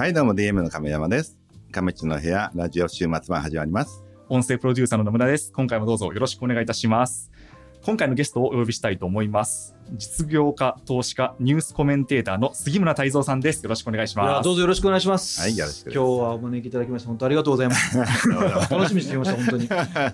[0.00, 1.38] はい、どうも DM の亀山です。
[1.72, 4.02] 亀地の部屋、ラジオ週末版始まります。
[4.30, 5.52] 音声プロデューサーの野村です。
[5.52, 7.30] 今回もどうぞよろしくお願いいたします。
[7.82, 9.76] 今回のゲストをお呼びしたいと思います。
[9.92, 13.62] 実業家、投資家、ニュースコメンテーターの杉村太蔵さんです。
[13.62, 14.44] よろしくお願いします。
[14.44, 15.40] どうぞよろしくお願いします。
[15.40, 17.98] はいよろしくです今日はお招きいただきまして本当ありがとうございます。
[18.70, 19.64] 楽しみにしてきました本当に。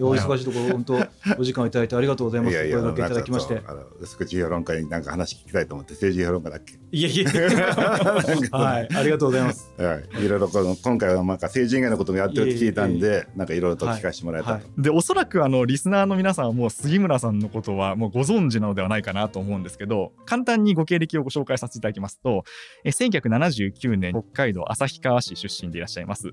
[0.00, 1.06] お忙しいところ本当
[1.38, 2.56] お時間をいただいてありがとうございます。
[2.56, 3.62] お声掛けいただきまして
[4.00, 6.74] 薄口評論家になんか話聞きたいと思って、政治評論家だっけ？
[6.92, 7.26] いやいや
[8.52, 9.70] はいありがとうございます。
[9.76, 10.24] はい。
[10.24, 14.68] いろいろこの、今回はなんか政治以外のこともやってるって聞いたんで、なんかいろいろと聞かせてもらえたはいと。
[14.82, 22.44] で、おそらくあの、リスナーの皆さんはもう杉村さんのことはもうご存知なのではないかなと思うんですけど、簡単にご経歴をご紹介させていただきますと、
[22.84, 26.30] え1979年、北海道旭川市出身でいらっしゃいます。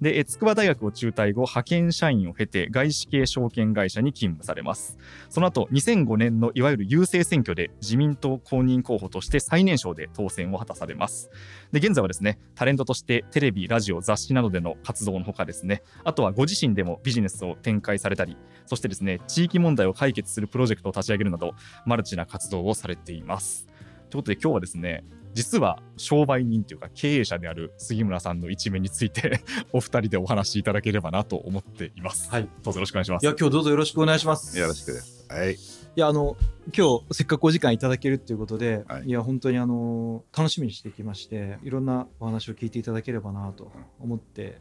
[0.00, 4.98] で、え筑波大学を中退後、派遣社員を経て、外資系証券会社に勤務されます。
[5.28, 11.30] その後、2005年のいわゆる郵政選挙で自民党公認候補として最年少で当選を果たされます。
[11.70, 21.54] で、現在はですね、タレントとしてテレビ、ラジオ、雑誌などでの活動のほかですね、あとはご自身でもビジネスを展開されたり、そしてですね、地域問題を解決するプロジェクトを立ち上げるなど、
[21.86, 23.66] マルチな活動をされています。
[24.10, 29.40] ということで今日はですね、実は商売人というか経営者である杉村さんの一面について
[29.72, 32.30] お二人でお話しいただければなと思っています。
[32.30, 32.48] はい。
[32.62, 33.24] どうぞよろしくお願いします。
[33.24, 34.58] いや今日どうぞよろしくお願いします。
[34.58, 35.26] よろしくです。
[35.28, 35.54] はい。
[35.54, 35.56] い
[35.96, 36.36] やあの
[36.76, 44.60] 今日せっかくお時間いただけるっていうことで、はいい、や本当にあの楽しみにしてきましていろんなお話を聞いていただければなと思って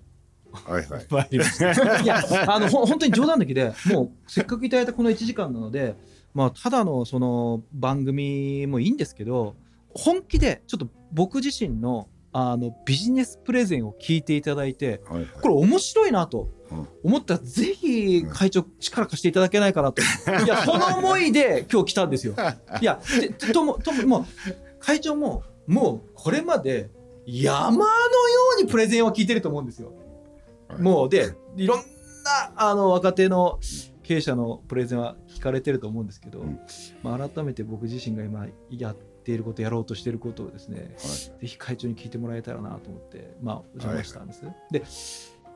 [0.52, 1.06] はいはい。
[1.10, 2.02] 参りました。
[2.02, 5.96] いや、あの、本当に冗談抜きで、もう、せっかくいただいたこの1時間なので、
[6.34, 9.56] まあ、ただの、その、番組もいいんですけど、
[9.94, 20.02] 本気で、ちょっと僕自身の、あの、ビジネスプレゼンを聞いていただいて、はいはいこれ面白いなとうん思ったら、ぜひ、会長、力貸していただけないかなと。
[20.46, 22.34] いや、その思いで今日来たんですよ。
[22.82, 24.26] いや、でとも、とも、もう、
[24.80, 26.90] 会長も、もう、これまで、
[27.26, 29.90] 山のようにプレゼンを聞いてると思うんですよ。
[30.70, 31.84] はいもう、で、いろんな、
[32.56, 33.60] あの、若手の
[34.12, 36.60] 経営者のプレゼンは聞かれてると思うんですけど、うん。
[37.02, 40.94] まあ、改めて僕自身が今やっていること、やろうとしていることをですね、
[41.40, 44.44] ぜひ会長に聞いてもらえたらなと思って、まあ、お邪魔したんです。
[44.70, 44.84] で、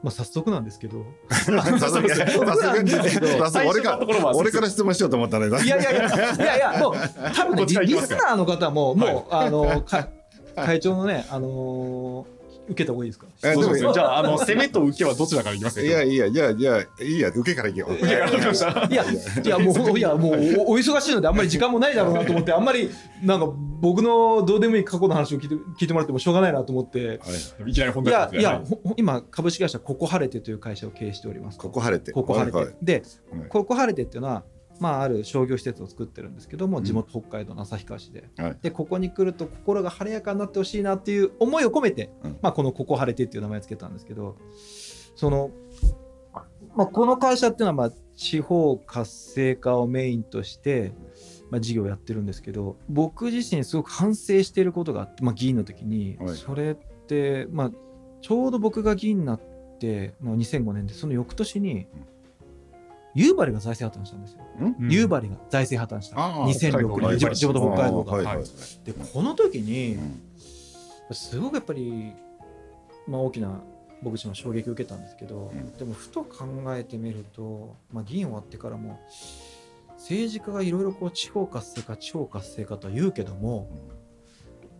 [0.02, 5.48] まあ、早速なんですけど、 早速、早速、そうなんですけど早速俺から、俺から質問しようと思ったね。
[5.48, 6.94] いやいやいや、いやいや、もう、
[7.36, 10.08] 多分ね、リスナーの方も、もう、あの、か
[10.56, 12.35] 会長のね、あのー
[12.68, 13.28] 受けた方がいいですか？
[13.44, 15.76] えそうですねじゃあ、あの、攻めと受けはどちらからいきます？
[15.76, 17.94] かいやいや、じゃあ、じゃあ、いいや、受けからいけよう。
[17.94, 18.88] 受けからいきました。
[18.90, 20.34] いや、いや、もう、いや、もう
[20.68, 22.90] お、お忙しいので、あんまり時間もないだろうなと思って、あんまり、
[23.24, 23.48] なんか、
[23.82, 27.08] 僕のどうでもいい過去の話を聞いて、聞いてもらってもしょうがないなと思って。
[27.08, 27.18] はい
[27.70, 28.64] いきなり本いや、題ねいや、
[28.98, 31.58] 今、株式会社ココハレテという会社を経営しております。
[31.60, 32.12] ここ晴れて。
[32.12, 32.58] ココハレテ。
[32.58, 34.44] はいはいで、はいココハレテっていうのは、
[34.80, 36.84] まあ、ある商業施設を作ってるんですけども、うん。
[36.84, 38.30] 地元北海道の旭川市で。
[38.38, 38.58] はい。
[38.62, 42.38] で、ここに来ると心が晴れやかになってほしいなっていう思いを込めて、うん。
[42.42, 44.38] まあ、このココハレテっていう名前をつけたんですけど、
[45.16, 45.52] その、
[46.76, 50.94] まあ、この会社っていうのは、まあ、地方活性化をメインとして、
[51.50, 56.36] まあ、事業をやってるんですけど、僕自身すごく反省していることがあって、まあ、議員の時に、はい。
[56.36, 57.72] それって、まあ、
[58.22, 59.42] ちょうど僕が議員になっ
[59.80, 61.88] て、まあ、2005年で、その翌年に、
[63.16, 64.40] 夕張が財政破綻したんですよ。
[64.60, 66.20] うん夕張が財政破綻した。
[66.20, 68.14] ああ2006年、地地元北海道が。
[68.14, 68.44] はいはい
[68.84, 70.22] で、この時にう、ん
[71.12, 72.14] すごくやっぱり、
[73.08, 73.62] まあ、大きな
[74.02, 79.00] 僕自身は衝撃を受けたんですけど、んでもふと考えてみると、まあ、議員終わってからも
[79.98, 83.70] 政治家がいろいろこう地方活性化地方活性化とは言うけども、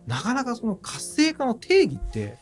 [0.06, 2.38] なかなかその活性化の定義って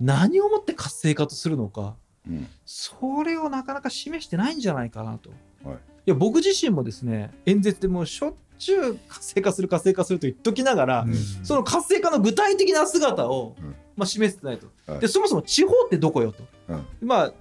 [0.00, 1.96] 何をもって活性化とするのか
[2.28, 2.48] うん。
[2.64, 5.30] それをなかなか示してないんじゃないかなと。
[5.64, 5.76] はい。
[5.76, 11.06] いや僕自身もですね演説でもうしょっちゅう活性化する活性化すると言っときながら、
[11.42, 13.74] その活性化の具体的な姿を、うん。
[13.96, 15.00] まあ、示せてないと、はい。
[15.00, 16.86] でそもそも地方ってどこよと、うん。
[17.02, 17.32] まあ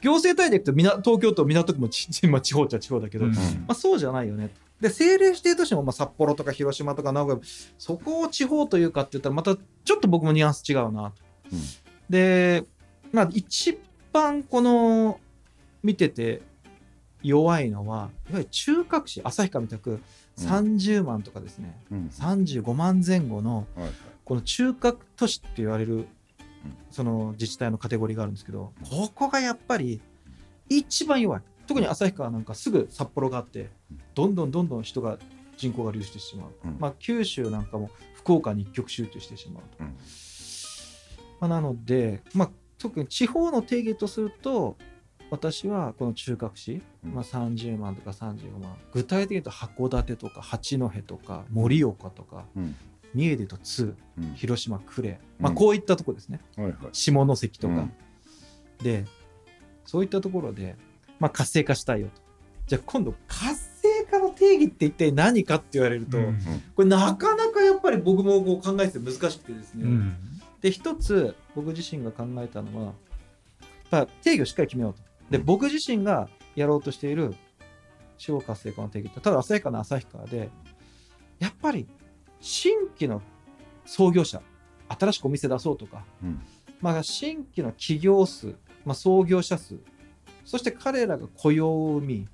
[0.00, 3.32] 行政体でいくと東京都港区もち、 まあ、地方っちゃ地方だけど、うん。
[3.32, 3.38] ま
[3.68, 4.48] あ、そうじゃないよね。
[4.48, 7.42] とで政令指定都市もまあ札幌とか広島とか名古屋
[7.78, 11.22] そこを地方というかって言ったらまたちょっと僕もニュアンス違うなと。
[11.52, 11.60] うん。
[12.08, 12.64] で、
[13.12, 13.78] まあ、一
[14.12, 15.20] 番この
[15.82, 16.42] 見てて
[17.22, 20.00] 弱いのはいわゆる中核市旭川みたく
[20.38, 22.10] 30万とかですね、うん。
[22.12, 23.90] 35万前後のはい
[24.24, 26.06] この中核都市って言われる
[26.90, 30.02] その自治体のカテゴリーがあるんですけどここがやっぱり
[30.68, 31.42] 一番弱い。
[31.66, 33.70] 特に旭川なんかすぐ札幌があって
[34.14, 35.18] どんどんどんどん人が
[35.56, 36.76] 人口が流出してしまう、うん。
[36.78, 39.96] まあ、九州なんかも福岡に一極集中してしまうと、うん。
[41.40, 44.76] まあ、なので、まあ、特に地方の定義とすると
[45.30, 47.14] 私はこの中核市、うん。
[47.14, 52.74] まあ、30万とか35万具体的に言うと函館とか八戸とか盛岡とかうん。
[53.14, 54.34] 三重でと2うん。
[54.34, 56.76] 広島呉、まあ、うんこういったとこですね、はいはい。
[56.92, 57.92] 下関とか、うん。
[58.82, 59.04] で
[59.84, 60.76] そういったところで、
[61.18, 62.22] まあ、活性化したいよと。
[62.66, 66.38] じゃあ今度活性化の定義って一体何かって言われると、うん。
[66.76, 70.16] これなかなかやっぱり僕もこう考えてて難しくてですね、うん
[70.60, 72.84] で一つ僕自身が考えたのは
[73.90, 75.00] やっぱ定義をしっかり決めようと。
[75.30, 77.34] で僕自身がやろうとしている
[78.16, 80.50] 地方活性化の定義ってただ旭川の旭川で
[81.38, 81.86] やっぱり
[82.40, 83.22] 新規の
[83.86, 84.42] 創業者
[84.88, 86.40] 新しくお店出そうとか、うん。
[86.80, 88.54] まあ、新規の企業数、
[88.84, 89.78] まあ、創業者数
[90.44, 92.28] そして彼らが雇用を生み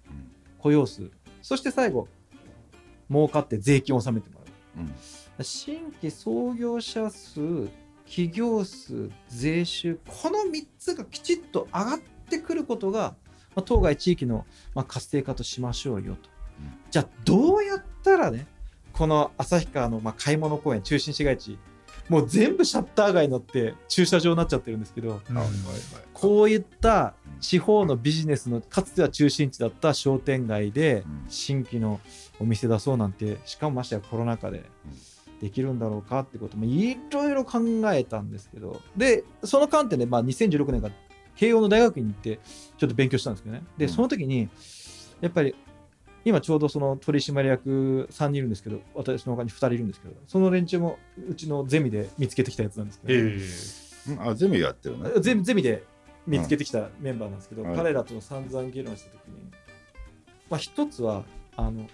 [0.59, 1.11] 雇用数
[1.43, 2.09] そして最後
[3.11, 4.41] 儲かって税金を納めても
[4.77, 4.87] らう。
[5.39, 5.45] うん。
[5.45, 7.69] 新規創業者数
[8.07, 11.99] 企業数税収この3つがきちっと上がっ
[12.29, 13.15] てくることが、
[13.55, 16.31] まあ、当該地域の、まあ、活性化としましょうよと、
[16.61, 16.73] うん。
[16.91, 18.47] じゃあどうやったらね
[18.93, 21.59] この旭川の、まあ、買い物公園中心市街地
[22.09, 25.21] もう全部シャッター街に乗って駐車場になっちゃってるんですけど
[26.13, 31.25] こういった地方のビジネスのかつては中心地だった商店街でうん。
[31.29, 32.01] 新規の
[32.39, 34.65] お店出そうなんてしかもましてやコロナ禍で
[35.45, 37.61] できるんだろうかってこともいろいろ考
[37.93, 40.95] えたんですけどでその観点でまあ2016年から
[41.37, 42.41] 慶応の大学院に行って
[42.79, 43.63] ちょっと勉強したんですけどね。
[43.77, 43.91] でうん。
[43.91, 44.49] その時に
[45.21, 45.55] やっぱり
[46.25, 50.99] 今ちょうどその取締役3人いるんですけど私の他に2人いるんですけどその連中も
[51.29, 55.11] うちのゼミで見つけてきたやつなんですけど、えうんあゼミやってるね。
[55.21, 55.83] ゼミゼミで
[56.27, 57.77] 見つけてきたメンバーなんですけど、はい。
[57.77, 59.51] 彼らと散々議論した時に、
[60.49, 61.25] まあ、一つは
[61.57, 61.87] あの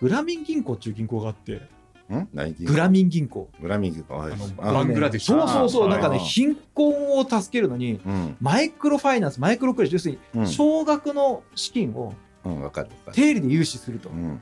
[0.00, 1.62] グラミン銀行っていう銀行があって
[2.08, 3.50] グラミン銀行。
[3.60, 5.38] グラミングかはいあのあバングラデシュ。
[5.38, 5.88] そうそうそう。
[5.88, 8.36] なんかねはい貧困を助けるのにうん。
[8.40, 10.08] マイクロファイナンスマイクロクレジット。
[10.08, 10.42] 要するうん。
[10.44, 12.14] に少額の資金を
[12.44, 12.88] うんわかる。
[12.88, 14.40] わかる定理で融資すると、うん。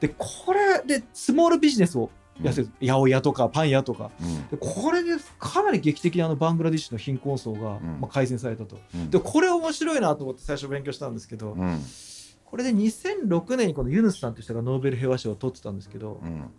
[0.00, 2.10] でこれでスモールビジネスを
[2.42, 4.10] やってる、八百屋とかパン屋とか。
[4.20, 4.48] うん。
[4.48, 8.00] でこれでかなり劇的にあのバングラディッシュの貧困層が、うん。
[8.00, 8.78] まあ、改善されたと。
[8.94, 9.10] うん。
[9.10, 11.82] でこれ面白いなと思って最初勉強したんですけど、うん。
[12.44, 16.50] これで2006年にこのユヌスさんという人がノーベル平和賞を取ってたんですけど、うん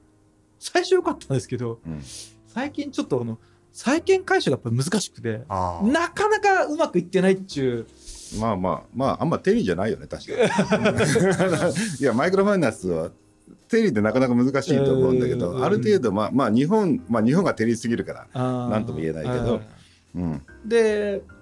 [0.59, 2.01] 最初良かったんですけどうん。
[2.47, 3.37] 最近ちょっとあの
[3.71, 7.87] 債権回収がやっぱ難しくてなかなかうまくいってないっていう。
[8.39, 10.97] まあまあまああんま定理じゃないよね確かに。
[11.99, 13.11] いやマイクロファイナンスは
[13.67, 15.63] 定理ってなかなか難しいと思うんだけど、うん。
[15.63, 19.61] ある程度まあまあ日本まあ日本が定理すぎるからななんとも言えないけど。
[20.15, 20.41] うん。
[20.65, 21.38] で、まあ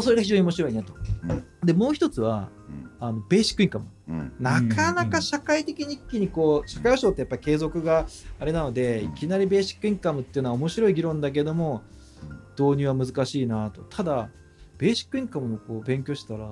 [0.00, 0.94] それが非常に面白いねと。
[1.28, 1.44] うん。
[1.64, 2.90] でもう一つはうん。
[3.00, 3.86] あのベーシックインカム。
[4.08, 4.32] うん。
[4.40, 8.06] なかなか社会的に一気にこう社会保障ってやっぱり継続が
[8.38, 9.12] あれなのでうん。
[9.12, 11.82] いきなりベーシックインカムっていうのは面白い議論だけども
[12.58, 13.82] 導入は難しいなと。
[13.82, 14.30] ただ
[14.78, 16.48] ベーシックインカムのこう勉強したら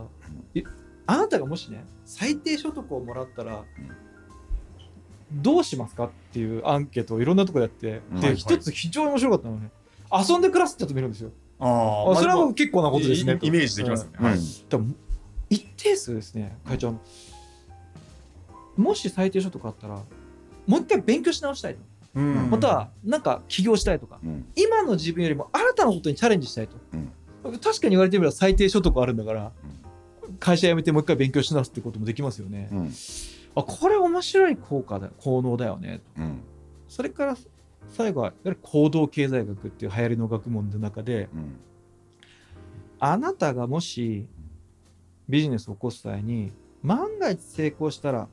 [0.54, 0.62] い
[1.06, 3.64] あなたがもしね最低所得をもらったら
[5.32, 9.70] どうしますかっていうアンケートをいろんなところでやってで一つ非常に面白かったのはね
[10.12, 14.10] 遊んで暮らすってやつもいるんですよあそれは結構なことですねイイメージできますね。
[14.18, 14.26] うん。
[14.26, 14.38] はい。
[15.50, 16.94] 一定数ですね会長。
[18.76, 19.96] もし最低所得あったら
[20.66, 21.80] もう一回勉強し直したいと。
[22.14, 22.50] うん。
[22.50, 24.18] またはなんか起業したいとか。
[24.24, 24.46] うん。
[24.56, 26.76] 今の自分よりも新たなことにチャレンジしたいと、
[27.42, 29.52] 確かに言われてみれば最低所得あるんだから
[30.38, 32.92] 会社辞めてもう一回勉強し直すってこともできますよね、うん。
[33.54, 36.00] あこれ面白い効果だ効能だよね。
[36.16, 36.40] うん。
[36.88, 37.36] それから
[37.90, 38.32] 最後は
[38.62, 41.56] 行動経済学っていう流行りの学問の中でうん
[43.03, 44.26] あなたがもし
[45.29, 48.29] ビジネスを起こす際に万が一成功したら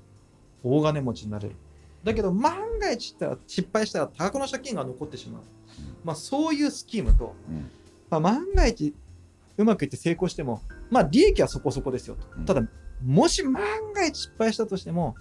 [0.61, 1.55] 大金持ちになれる。
[2.03, 3.15] だけど万が一
[3.47, 5.41] 失敗したら多額の借金が残ってしまう、
[6.03, 7.69] まあ、そういうスキームと、うん
[8.09, 8.93] まあ、万が一
[9.57, 12.27] うまくいって成功してもまあ利益はそこそこですよと。
[12.37, 12.61] うんただ
[13.03, 13.53] もし万
[13.93, 15.15] が一失敗したとしても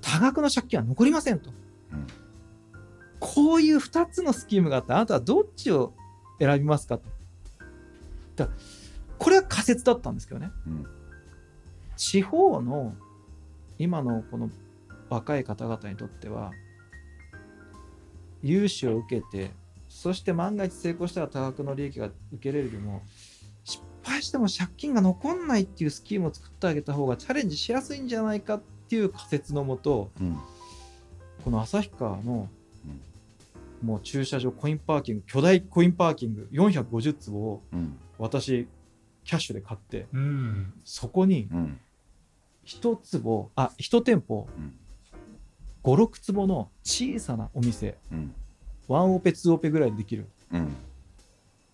[0.00, 1.50] 多額の借金は残りませんと、
[3.20, 5.92] こういう2つのスキームがあってあなたはどっちを
[6.38, 6.98] 選びますか？
[6.98, 7.04] と
[8.36, 8.48] だ
[9.18, 10.50] これは仮説だったんですけどね。
[10.66, 10.86] うん。
[11.96, 12.94] 地方の
[13.78, 14.50] 今のこの
[15.10, 16.52] 若い方々にとっては
[18.42, 19.50] 融資を受けて
[19.88, 23.02] そして万が一成功したら多額の利益が受けれるよりも
[23.64, 30.38] 失敗しても借金が残んないっていうスキームを作ってあげた方がチャレンジしやすいんじゃないかっていう仮説のもとうん。
[31.44, 32.48] この旭川の
[33.82, 38.68] もう駐車場コインパーキング巨大コインパーキング450坪をうん私
[39.24, 41.80] キャッシュで買ってうんそこにうん
[42.64, 44.74] 一坪あ一店舗うん
[45.82, 48.34] 56坪の小さなお店うん
[48.88, 50.72] ワンオペツーオペぐらいでできるうん。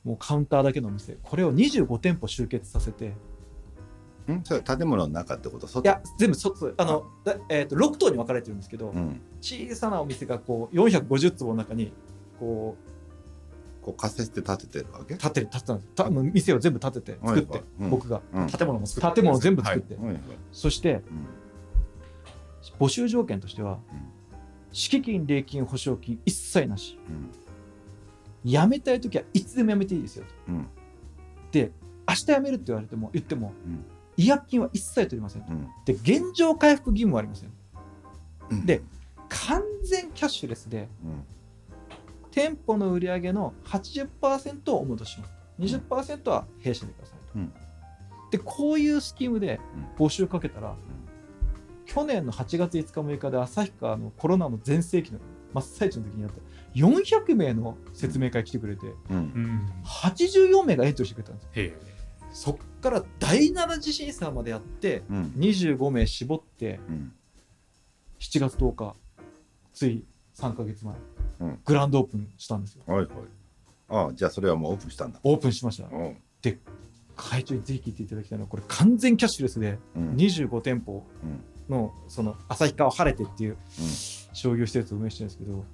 [0.05, 3.13] もうカウンターだけのお店これを25店舗集結させて
[4.33, 5.67] んそれ建物の中ってこと？
[5.67, 5.83] 外？
[5.83, 6.75] いや全部外。
[6.77, 11.93] あのだ、えー、と6棟に分かれてるんですけど、うん、小さなお店がこう450坪の中に
[12.41, 12.77] こ
[13.83, 15.15] こう仮設で建ててるわけ？
[15.15, 15.89] う建てる建てたんです。
[15.95, 17.91] た店を全部建てて作って、うん。
[17.91, 18.21] 僕が。
[18.35, 18.47] うん。
[18.49, 19.15] 建物も作って。
[19.21, 20.21] 建物を全部作って、はいはい。
[20.51, 21.03] そしてうん。
[22.81, 23.79] 募集条件としては、うん。
[24.73, 26.99] 敷金礼金保証金一切なし。
[27.09, 28.51] うん。
[28.51, 30.31] 辞めたい時はいつでも辞めていいですよと。
[30.49, 30.67] うん。
[31.53, 31.71] で
[32.09, 33.85] 明日辞めるって言われても言っても、うん
[34.17, 35.53] 違約金は一切取りませんと。
[35.53, 35.69] うん。
[35.85, 37.53] で現状回復義務はありません。
[38.51, 38.67] うん。
[38.67, 38.83] で
[39.29, 41.25] 完全キャッシュレスでうん。
[42.31, 45.33] 店舗の売り上げの80%をお戻しします。
[45.59, 47.53] 20%は弊社でくださいと、うん。
[48.31, 49.59] でこういうスキームで
[49.99, 50.77] 募集かけたら、
[51.87, 55.19] 去年の8月5日6日で旭川のコロナの全盛期の
[55.55, 56.41] 真っ最中の時にやった
[56.75, 59.17] 400名の説明会来てくれてうん。
[59.17, 59.73] うん。
[59.85, 61.73] 84名がエントリーしてくれたんですよ
[62.33, 65.33] そっから第7次審査までやってうん。
[65.37, 67.13] 25名絞ってうん。
[68.21, 68.95] 7月10日
[69.73, 70.05] つい
[70.35, 70.95] 3ヶ月前、
[71.41, 71.59] うん。
[71.65, 72.83] グランドオープンしたんですよ。
[72.87, 73.09] はいはい。
[73.89, 75.21] ああじゃあそれはもうオープンしたんだ。
[75.23, 75.89] オープンしました。
[75.89, 76.17] うん。
[77.17, 80.11] 会長にぜひ聞いていただきたいのはこれ完全キャッシュレスでうん。
[80.17, 81.75] 25店舗うん。
[81.75, 83.57] のその旭川晴れてっていううん。
[84.33, 85.65] 商業施設を運営してるんですけど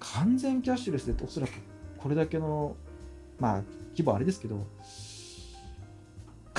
[0.00, 1.50] 完全キャッシュレスでおそらく
[1.98, 2.74] これだけの
[3.38, 4.66] まあ規模あれですけど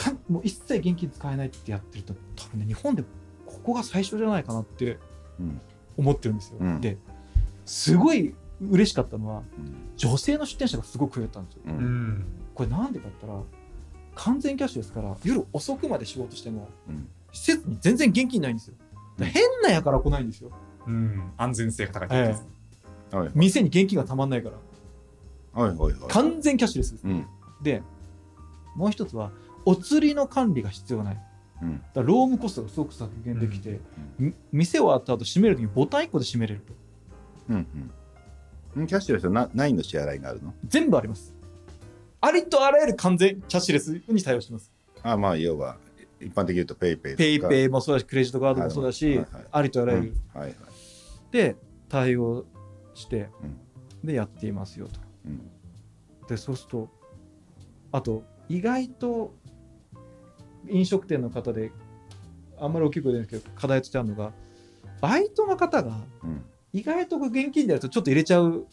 [0.03, 3.03] かんもう一切現金使えないってやってると多分ね日本で
[3.45, 4.97] ここが最初じゃないかなって
[5.39, 5.61] うん。
[5.97, 6.81] 思ってるんですよ、うん。
[6.81, 6.97] で
[7.65, 9.75] すごい嬉しかったのはうん。
[9.95, 11.61] 女性の出店者がすごく増えたんですよ。
[11.67, 12.09] ううん。
[12.19, 13.43] んこれなんでかって言ったら
[14.15, 17.07] 完全キャッシュですから夜遅くまで仕事してもうん。
[17.31, 18.75] 施設に全然現金ないんですよ。
[19.19, 20.51] 変なやから来ないんですよ。
[20.87, 21.31] うん。
[21.37, 22.47] 安全性が高いですね。
[23.11, 23.31] はいはい。
[23.35, 25.61] 店に現金がたまんないから。
[25.61, 25.93] はいはいはい。
[26.09, 27.07] 完全キャッシュレスです。
[27.07, 27.25] うん。
[27.61, 27.83] で
[28.75, 29.31] もう一つは
[29.65, 31.21] お釣りの管理が必要がない。
[31.61, 31.81] うん。
[31.93, 33.79] らロームコストがすごく削減できて、
[34.17, 36.73] み店終わった後閉めるときにボタン1個で閉めれると。
[37.49, 37.67] うん
[38.75, 38.87] うん。
[38.87, 40.53] キャッシュレスはな何の支払いがあるの？
[40.67, 41.33] 全部あります。
[42.21, 44.71] ありとあらゆる完全キャッシュレスに対応してます。
[45.01, 45.77] あまあ要は
[46.19, 47.17] 一般的に言うと PayPay とか。
[47.17, 49.27] ペイペイもそうだしクレジットカードもそうだし、はいはい。
[49.51, 50.41] ありとあらゆる、うん。
[50.41, 50.57] はいはい。
[51.31, 51.55] で
[51.89, 52.45] 対応
[52.93, 53.29] して、
[54.03, 54.07] うん。
[54.07, 54.99] でやっていますよと。
[55.25, 55.41] うん。
[56.27, 56.89] でそうすると
[57.91, 59.33] あと意外と
[60.67, 61.71] 飲食店の方で
[62.59, 64.31] あんまり大きい声出ないですけど課題としてあるのが
[65.01, 66.43] バイトの方がうん。
[66.73, 68.65] 意外と現金でやるとちょっと入れちゃう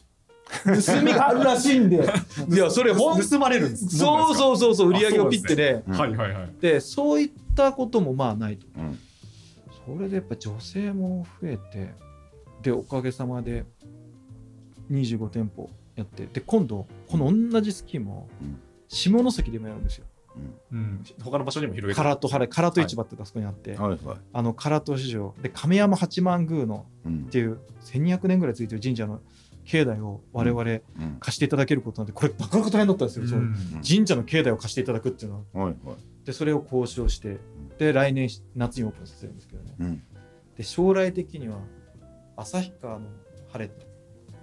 [0.65, 1.97] 盗みがあるらしいんで。
[2.49, 3.99] いやそれほん盗まれるんです。
[3.99, 5.83] そうそうそうそう売り上げをピッてね。
[5.87, 5.95] うん。
[5.95, 6.51] はいはいはい。
[6.61, 8.67] でそういったこともまあないと。
[8.77, 8.99] うん。
[9.87, 11.95] それでやっぱ女性も増えて
[12.63, 13.65] でおかげさまで
[14.91, 18.59] 25店舗やってで今度この同じスキームをうん。
[18.89, 20.07] 下関でもやるんですよ
[20.73, 21.05] うん。
[21.23, 22.09] 他の場所にも広げて。
[22.09, 24.19] 唐戸晴れ唐戸市場ってあそこにあって、はいはい。
[24.33, 25.35] あの唐戸市場。
[25.43, 27.25] で亀山八幡宮のうん。
[27.27, 29.21] っていう1200年ぐらいついてる神社の
[29.65, 30.81] 境内を我々うん。
[31.21, 33.55] 貸していただけることなんでこれなかなか大変だったんですよ、うん。
[33.87, 35.65] 神社の境内を貸していただくっていうのは。
[35.67, 35.97] はいはい。
[36.25, 37.39] でそれを交渉して
[37.79, 39.75] で来年夏にオープンさせるんですけどね。
[39.81, 40.03] うん。
[40.57, 41.59] で将来的には
[42.37, 43.07] 旭川の
[43.53, 43.87] 晴れて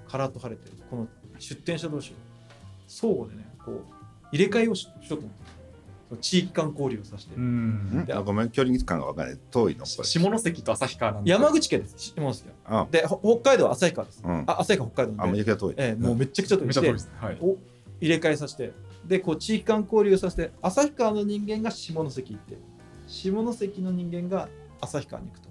[0.08, 1.08] カラッと晴れてこの
[1.40, 2.16] 出店者同士を
[2.88, 3.84] 相互でねこう
[4.32, 5.57] 入れ替えをししようと思って
[6.16, 8.06] 地域間交流をさせて、うん。
[8.08, 8.16] うん。
[8.16, 9.40] あごめん距離感が分からない。
[9.52, 11.96] 遠いの下関と旭川なんで山口県です。
[11.96, 12.88] 知ってますよあ。
[12.90, 14.44] でほ北海道は旭川です、うん。
[14.48, 15.40] あ旭川北海道あなんで。
[15.40, 15.74] めちゃくちゃ遠い。
[15.78, 17.06] ええもうめっちゃくちゃ遠いめっちゃ遠いです。
[17.08, 17.38] ねはい。
[17.42, 17.58] お
[18.00, 18.72] 入れ替えさせて。
[19.06, 22.58] でこう地域間交流させて旭川の人間が下関行って
[23.08, 24.50] 下関の人間が
[24.82, 25.50] 旭川に行くと。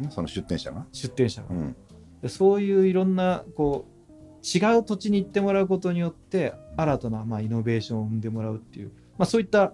[0.00, 0.10] うん。
[0.10, 0.86] その出店者が？
[0.92, 1.76] 出店者が、うん。
[2.22, 3.98] でそういういろんなこう
[4.44, 9.72] 違う土地に行ってもらうことによって新たなまあイノベーションを生んでもらうっていう、まあ、そういった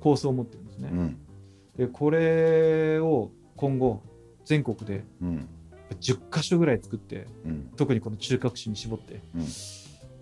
[0.00, 0.90] 構想を持ってるんですね。
[0.92, 1.16] うん。
[1.76, 4.02] でこれを今後
[4.44, 5.48] 全国でうん。
[6.00, 7.70] 10箇所ぐらい作ってうん。
[7.76, 9.40] 特にこの中核市に絞って、うん。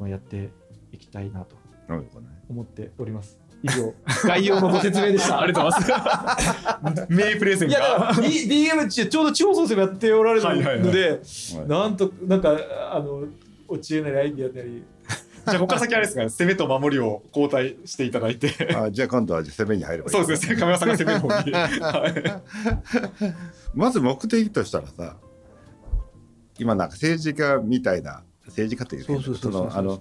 [0.00, 0.50] まあ、やって
[0.92, 1.56] いきたいなと
[2.48, 3.38] 思っております。
[3.62, 3.94] 以上。
[4.24, 5.40] 概要のご説明でした。
[5.40, 6.00] ありがとうござい
[6.82, 7.06] ます。
[7.12, 11.16] 名プレゼンいやだがから D- DM 中ちょうど地方創生もやっておられるはいはいはいので、は
[11.64, 11.68] い。
[11.68, 12.56] なんとなんか
[12.92, 13.24] あの
[13.68, 14.82] お知恵なりアイディアなり
[15.46, 18.74] じゃあここから先あれですか攻めと守りを交代していただいて。
[18.74, 20.56] あじゃあ今度は攻めに入ればいいそうですね。
[20.56, 21.52] 亀山さんが攻める方に。
[21.52, 23.30] はい。
[23.74, 25.16] まず目的としたらさ
[26.58, 30.00] 今なんか政治家みたいな政治家っていうかそのあの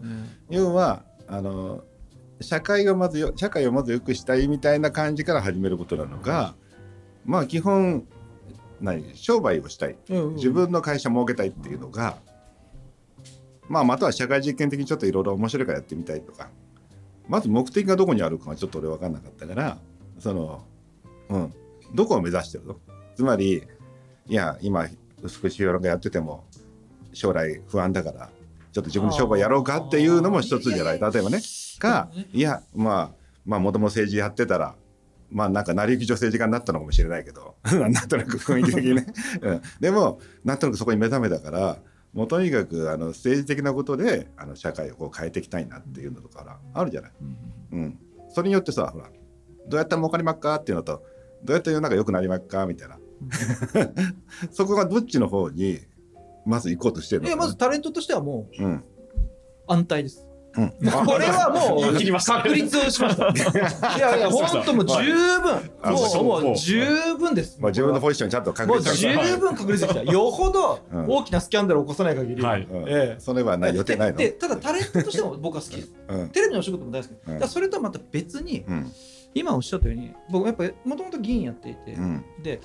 [0.50, 1.84] 要はあの
[2.42, 6.56] 社会をまずよ社会をまず良くしたいみたいな感じから始めることなのか、
[7.26, 8.06] まあ基本
[8.82, 9.96] 何商売をしたい。
[10.10, 12.18] 自分の会社儲けたいっていうのが、
[13.70, 16.50] まあまたは社会実験的にちょっといろいろ面白いからやってみたいとか。
[17.28, 19.78] まず目的がどこにあるかがちょっと俺分かんなかったから。
[20.20, 20.64] その
[21.30, 21.54] うん、
[21.94, 22.76] どこを目指してるの？
[23.16, 23.64] つまり
[24.28, 24.88] いや今
[25.24, 26.44] 薄く評論家やってても
[27.14, 28.30] 将来不安だから
[28.72, 31.00] ちょっと自分で商売やろうかっていうのも一つじゃない？
[31.00, 31.40] 例えばね。
[31.80, 33.12] かいやまあ
[33.46, 34.76] まあもともと政治やってたら
[35.32, 37.56] まあなんか成り行き上政治家になったのかもしれないけど。
[37.66, 39.08] なんとなく雰囲気的にね、
[39.42, 41.78] うん、でもなんとなくそこに目覚めたから
[42.16, 47.12] もうとにかくあの政治的なことであの社会をこう変えていきたいなっていうのとかあるじゃない、
[47.74, 49.10] うん、それによってさほら
[49.68, 51.04] どうやったら儲かりまっかっていうのと
[51.44, 52.98] どうやって世の中良くなりまっかみたいな。
[54.52, 55.80] そこがどっちの方に
[56.46, 58.84] まず行こうとしてるのか、まずタレントとしてはもう、うん、
[59.68, 60.70] 安泰ですうん、
[61.06, 61.82] これはもう
[62.26, 63.28] 確立をしました。
[63.98, 66.86] いやいや、本当もう十分、もうもう十
[67.18, 67.58] 分です。
[67.60, 68.96] まあ自分のポジションちゃんと確立。
[68.96, 70.04] しもう十分確立できた。
[70.04, 74.18] よほど大きなスキャンダルを起こさない限り、ええ、それはない予定ないの？
[74.18, 75.92] で、ただタレントとしても僕は好きです。
[76.32, 77.40] テレビのお仕事も大好き。
[77.40, 78.64] だそれとはまた別に、
[79.34, 81.98] 今おっしゃったように、僕やっぱりもともと議員やっていて、
[82.42, 82.58] で、や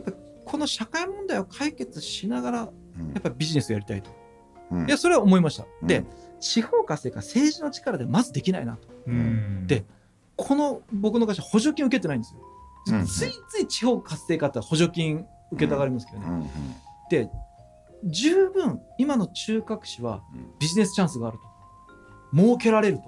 [0.00, 0.12] っぱ
[0.44, 2.64] この社会問題を解決しながら、や
[3.18, 4.10] っぱりビジネスをやりたいと。
[4.86, 5.66] いやそれは思いました。
[5.82, 6.04] で
[6.40, 8.88] 地方活性化政治の力でまずできないなと。
[9.66, 9.84] で
[10.36, 12.40] この僕の会社補助金受けてないんですよ。
[13.06, 16.50] ついつい地方活性化って補助金受けたがりますけどね。
[17.10, 17.30] で
[18.04, 20.22] 十分今の中核市は
[20.58, 23.04] ビジネスチャンスがあると儲けられると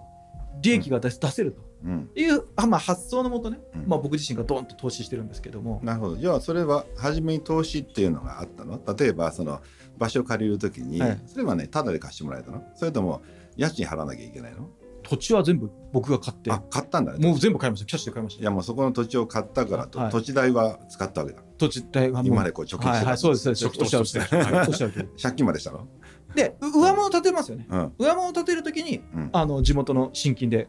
[0.62, 1.67] 利益が出せると。
[2.14, 5.80] いう、あまあ、発想のもとね、まあ、僕自身がドンと投資してるんですけども。
[5.82, 6.16] なるほど。
[6.16, 8.80] じゃあそれは初めに投資っていうのがあったの？
[8.98, 9.60] 例えばその
[9.96, 12.64] 場所を借りるときに、はい、それはねただで貸してもらえたの？
[12.74, 13.22] それとも
[13.56, 14.68] 家賃払わなきゃいけないの？
[15.02, 16.50] 土地は全部僕が買って。
[16.50, 17.26] あ買ったんだね。
[17.26, 17.86] もう全部買いました。
[17.86, 18.42] キャッシュで買いました。
[18.42, 21.42] いやもうそこの土地を買ったからと、はい、土地代は使ったわけだ。
[21.56, 23.96] 土地代は今までこう貯金してた、はい、はい、そうですそうです。
[23.96, 25.86] おっしゃる 借金までしたの？
[26.34, 30.68] で上物を建てますよね、うん、上物を建てるときに、うん、あの地元の新金で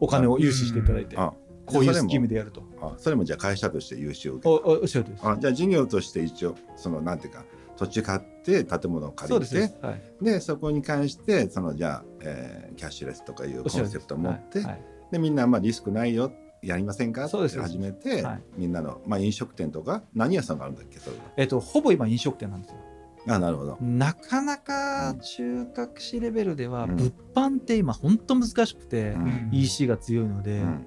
[0.00, 1.32] お金を融資していただいて、こ
[1.80, 2.62] ういうスキームでやると。
[2.80, 7.44] あそれもじゃあ会社として融資を受けおおっしゃるとあじゃあ事業として一応そのなんていうか
[7.76, 9.68] 土地買って建物を借りて。
[9.68, 17.26] そ,、はい、でそこに関してそのじゃあ、えー、キャッシュレスとかいうコンセプトを持って、はいはい、でみんなまあリスクないよやりませんか？
[17.26, 22.78] って始めて、はい、みんなの、まあ、飲食店とか何屋さんがあるんだっけそれえっ、とほぼ今飲食店なんですよ
[23.26, 23.78] あなるほど。
[23.80, 30.86] なかなか中核市レベルでは物販って今本当難しくて、うん、EC が強いので、うん、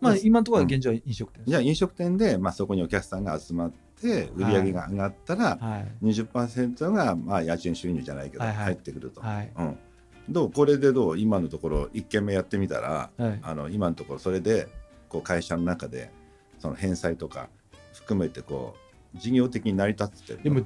[0.00, 9.20] まあ今のところは現状は飲食店、じゃあ飲食店で、まあ、そこにお客さんが集まって売り上げが上がったら、はい、20%が、まあ、家賃収入じゃないけど、入ってくると。
[9.20, 9.50] はい。
[9.56, 9.78] うん、
[10.28, 14.68] どうこれでどう今のところ1軒目やってみたら、はい、あの今のところそれで
[15.08, 16.10] こう会社の中で
[16.58, 17.48] その返済とか
[17.94, 20.62] 含めてこう事業的に成り立ってでも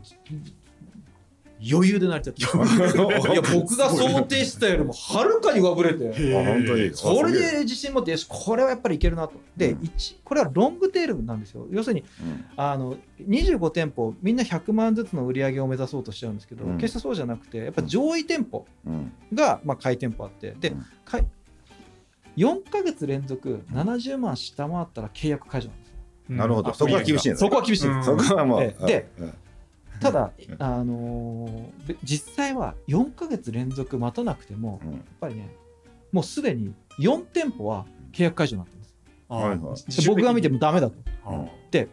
[1.71, 2.43] 余裕で成り立って
[3.33, 6.33] いや僕が想定したよりもはるかに上振れて。
[6.33, 6.91] 本当に。
[6.93, 9.35] それで自信持ってよしこれはやっぱりいけるなと。
[9.57, 9.91] で、うん、
[10.25, 11.69] これはロングテールなんですよ。
[11.71, 12.97] 要するに、うん、あの
[13.29, 18.67] 25店舗みんな100万ずつの売り上げを目指そうとしちゃうんですけど、うん、決してそうじゃなくてやっぱ上位店舗
[19.33, 20.57] が、まあ、買い店舗あって。
[20.59, 20.85] で、うん、
[22.37, 25.82] 4か月連続70万下回ったら契約解除なんです
[26.37, 28.87] なるほど、そこは厳しいんそこは厳しい、そこはもう。
[28.87, 29.09] で、
[30.01, 31.71] ただ、あの
[32.03, 35.55] 実際は4か月連続待たなくても、やっぱりね、
[36.11, 38.95] もうすでに4店舗は契約解除になってます。
[39.29, 40.97] はいはい、僕が見てもだめだと。
[41.71, 41.89] で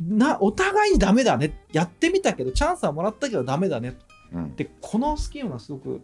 [0.00, 1.64] なお互いにだめだね。
[1.72, 3.92] やってみたけどチャンスはもらったけどだめだね。
[3.92, 3.98] と、
[4.32, 6.00] うん、でこのスキームがすごく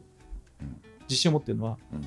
[1.09, 2.03] 自信を持ってるのは、うん、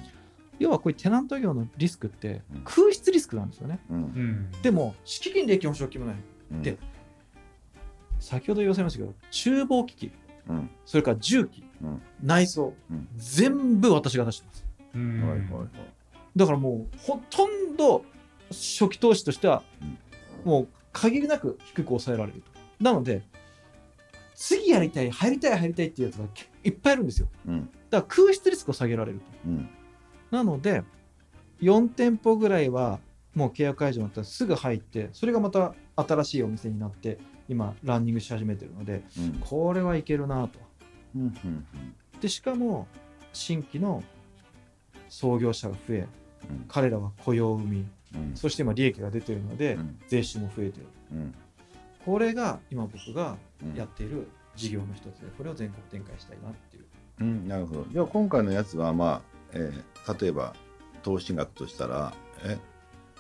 [0.60, 6.16] 要はこういうテナント業のリスクって空室リスクなんですよね、うん、でも敷金礼金保証金もない、
[6.52, 6.78] うん、で
[8.20, 10.12] 先ほど言わせましたけど厨房機器、
[10.50, 11.64] うん、それから重機、
[12.22, 12.74] 内装、
[13.16, 14.66] 全部私が出してます、
[16.36, 18.04] だからもうほとんど
[18.50, 19.64] 初期投資としては
[20.44, 22.52] もう限りなく低く抑えられると。
[22.84, 23.22] なので
[24.36, 26.26] 次やりたい入りたい入りたいっていうやつが
[26.64, 27.28] いっぱいいるんですよ、
[27.90, 29.26] だから空室リスクを下げられると、
[30.32, 30.84] なので
[31.62, 33.00] 4店舗ぐらいは
[33.36, 40.60] もう契約解除になったらすぐ入ってそれがまた新しいお店になって今ランニングし始めてるので、うん、これはいけるなと。
[41.16, 41.28] うんうん
[42.14, 42.88] うん、でしかも
[43.34, 44.04] 新規の
[45.10, 46.08] 創業者が増え、
[46.50, 50.86] うん、彼らは雇用を生み、うん、そして今利益が出てるので、税収も増えてる、
[52.06, 53.38] これが今僕が
[53.76, 56.86] やっている事業の一つでこれを全国展開したいなっていう。
[57.22, 57.86] うん、なるほど。
[57.92, 60.54] じゃあ今回のやつはまあえー、例えば
[61.04, 62.58] 投資額としたらえ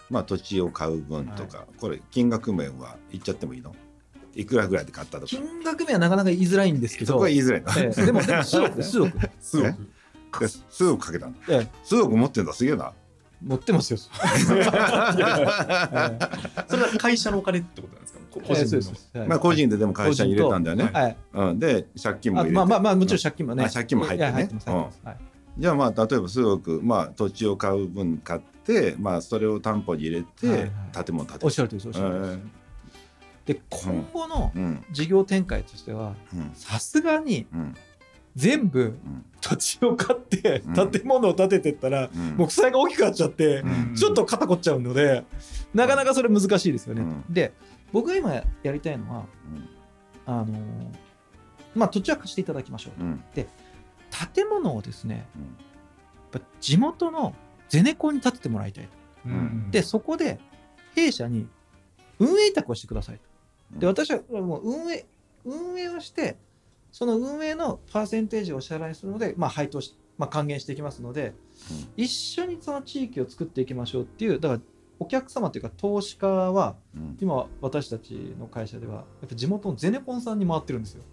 [0.09, 3.75] まあ土地を買う分とか、はい、これ金額面は言っちゃってもいいの？
[4.35, 5.27] いくらぐらいで買ったとか。
[5.27, 7.13] 金額面はなかなか言いづらいんですけど。
[7.13, 9.75] そこは言いづらいな、えー、でもでも数億数億数
[10.31, 12.53] 億数億かけたの、えー、数億持ってんだ。
[12.53, 12.93] すげえな。
[13.43, 13.97] 持ってますよ。
[14.01, 16.17] それは
[16.97, 18.19] 会社のお金ってことなんですか？
[18.31, 19.29] 個人の、はい。
[19.29, 20.89] まあ個人ででも会社に入れたんだよね。
[20.93, 21.17] はい。
[21.33, 22.55] うん、で借金もあ入れて。
[22.55, 23.63] まあまあまあもちろん借金もね。
[23.63, 24.31] あ借金も入ってね。
[24.31, 24.59] いや入
[25.57, 30.71] じゃあまあ例えば数億、まあ、土地を買う分買って、まあ、それを担保に入れて、はいはい。
[31.05, 31.87] 建物建ておっしゃるとりです。
[31.87, 32.39] おっしゃるとりです。
[33.45, 34.85] で今後のうん。
[34.91, 36.51] 事業展開としてはうん。
[36.53, 37.75] さすがにうん。
[38.35, 39.25] 全部うん。
[39.41, 40.91] 土地を買ってうん。
[40.91, 42.37] 建物を建ててったらうん。
[42.37, 43.95] もう負債が大きくなっちゃってうん。
[43.95, 45.23] ちょっと肩凝っちゃうので
[45.73, 47.01] なかなかそれ難しいですよね。
[47.01, 47.33] うん。
[47.33, 47.51] で
[47.91, 49.25] 僕が今やりたいのは
[50.25, 50.53] あのー
[51.75, 53.23] まあ土地は貸していただきましょううん
[54.33, 55.47] 建物をですねうんや
[56.37, 57.33] っぱ地元の
[57.69, 58.91] ゼネコンに建ててもらいたいと。
[59.25, 60.39] うんでそこで
[60.95, 61.47] 弊社に
[62.19, 63.19] 運営委託をしてください
[63.73, 63.79] と。
[63.79, 65.05] でうん私はもう運営
[65.45, 66.37] 運営をして
[66.91, 71.33] その運営のパーセンテージをお支払いするので、まあ、配当し、まあ、還元していきますので
[71.95, 74.61] 一緒にその地域を作っていきましょうっていうだから
[74.97, 81.03] お客様というか投資家はうん今私たちの会社ではやっぱ地元のゼネコンさんに回ってるんですよ。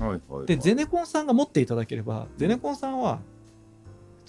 [0.00, 0.46] はいはいはい。
[0.46, 3.20] でゼネコンさんが持っていただければゼネコンさんは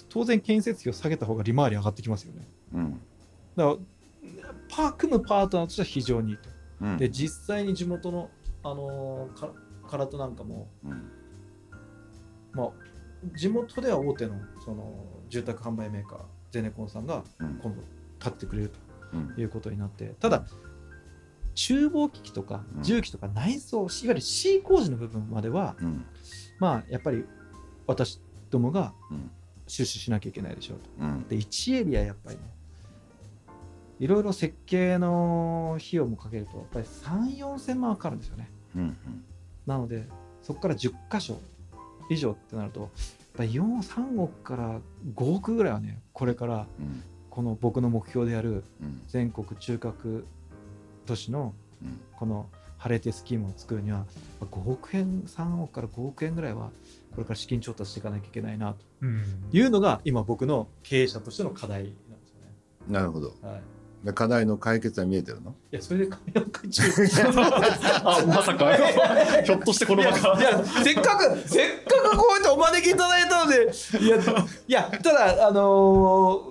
[0.10, 2.47] 当然建設費を下げた方が利回り上がってきますよね。
[2.73, 3.01] うん。
[3.55, 3.77] だから
[4.69, 6.49] パー組むパートナーとしては非常にいいと。
[6.81, 6.97] うん。
[6.97, 8.29] で実際に地元の、
[8.63, 9.49] あのーか
[9.89, 11.12] 空手なんかも、うん。
[12.53, 12.71] まあ、
[13.36, 16.19] 地元では大手のその住宅販売メーカー
[16.51, 17.60] ゼネコンさんがうん。
[17.62, 17.81] 今度
[18.19, 18.71] 立ってくれる
[19.13, 19.34] うん。
[19.36, 20.15] ということになって。
[20.19, 20.43] ただ
[21.55, 22.83] 厨房機器とかうん。
[22.83, 26.05] 重機とか内装、いわゆる C 工事の部分まではうん。
[26.59, 27.25] まあやっぱり
[27.87, 29.31] 私どもがうん。
[29.67, 30.89] 出資しなきゃいけないでしょうと。
[30.99, 31.27] うん。
[31.27, 32.43] で1エリアやっぱりね
[33.99, 38.49] いろいろ設計の費用もかけるとやっぱり3 4千万かかるんですよね。
[38.75, 38.97] うん
[39.67, 40.07] なので
[40.41, 41.39] そこから10箇所
[42.09, 42.89] 以上ってなるとやっ
[43.37, 44.81] ぱり4 3億から
[45.15, 47.03] 5億ぐらいはねこれからうん。
[47.29, 49.01] この僕の目標であるうん。
[49.07, 50.25] 全国中核
[51.05, 51.99] 都市のうん。
[52.15, 54.05] この晴れてスキームを作るには
[54.39, 56.69] 5億円3億から5億円ぐらいは
[57.11, 58.79] これから資金調達していかなきゃいけないなと。
[59.01, 59.23] うん。
[59.51, 61.95] いうのが今僕の経営者としての課題なんで
[62.27, 62.53] すよね。
[62.87, 63.35] なるほど。
[63.41, 63.61] はい。
[64.05, 65.51] で課題の解決は見えてるの？
[65.71, 66.83] いや、それで神山会長。
[68.09, 68.75] あまさか。
[69.45, 73.71] ひょっとしてこの場からいや、せっかく、せっかくこうやってお招きいただいたので、
[74.03, 74.17] いや、
[74.67, 76.50] いや、ただ、あのー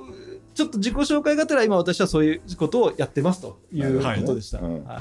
[0.60, 4.60] ちょっと自己紹介がてら今私はそういうことをやってますということでした。
[4.60, 5.00] はいうんは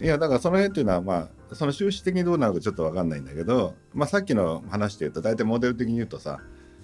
[0.00, 0.04] い。
[0.04, 6.40] いやだからその辺っていうのはまあその収支的にどうなるかちょっと分かんないんだけど、まあ、さっきの話で言うと大体モデル的に言うとさ、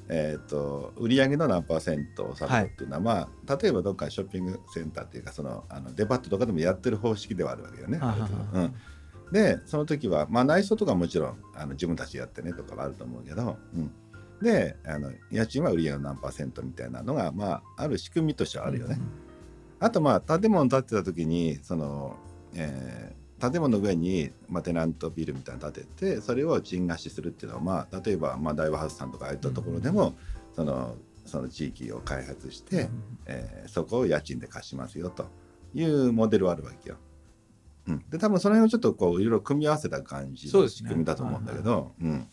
[0.08, 7.98] えー、と売上の何パーセントを下げるっていうのは、まあ、例えばどっかショッピングセンターっていうかそのあのデパートとかでもやってる方式ではあるわけよね。
[7.98, 8.74] はははうん、
[9.32, 13.90] でその時は、まあ、内装とかもちろんあの自分たちでやってねとかはあると思うけど、うん、
[14.40, 18.98] であの家賃は売上の何パーセントみたいなのが、まあ、ある仕組みとしてはあるよね。
[19.78, 22.16] あとまあ建物建てた時にその、
[22.54, 30.14] えー建物の上に、まあ、テナントビルみたいなの建ててそれを賃貸しするっていうのは、まあ、例えば、まあ、大和ハウスさんとかああいったところでも、
[30.54, 32.90] そのその地域を開発して、
[33.24, 35.26] えーそこを家賃で貸しますよと
[35.74, 36.96] いうモデルはあるわけよ。
[37.88, 42.28] うん、で多分その辺をちょっとこういろいろ組み合わせた感じの仕組みだと思うんだけど、うん、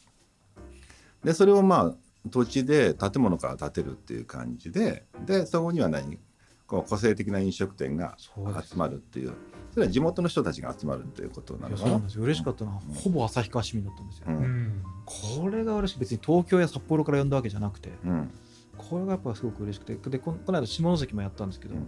[1.28, 6.18] でそれをまあ土地で建物から建てるっていう感じででそこには何
[6.66, 9.34] こう個性的な飲食店が集まるっていう。
[9.74, 11.90] それは地元の人たちが集まるっていうことないのかな。
[11.92, 12.24] やそうなんですよ。
[12.24, 12.94] 嬉しかったのは、うん。
[12.94, 14.36] ほぼ旭川市民だったんですよ、うん。
[14.38, 18.32] うんこれが嬉しく別に東京や札幌から呼んだわけじゃなくてうん。
[18.78, 19.96] これがやっぱすごく嬉しくて。
[20.10, 21.88] でここの間下関もやったんですけど、うん。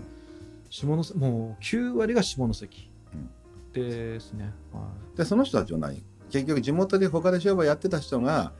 [0.70, 3.30] 下関もう9割が下関うん。
[3.74, 6.04] ですね、はでその人たちは何？
[6.30, 8.54] 結局地元で他で商売やってた人が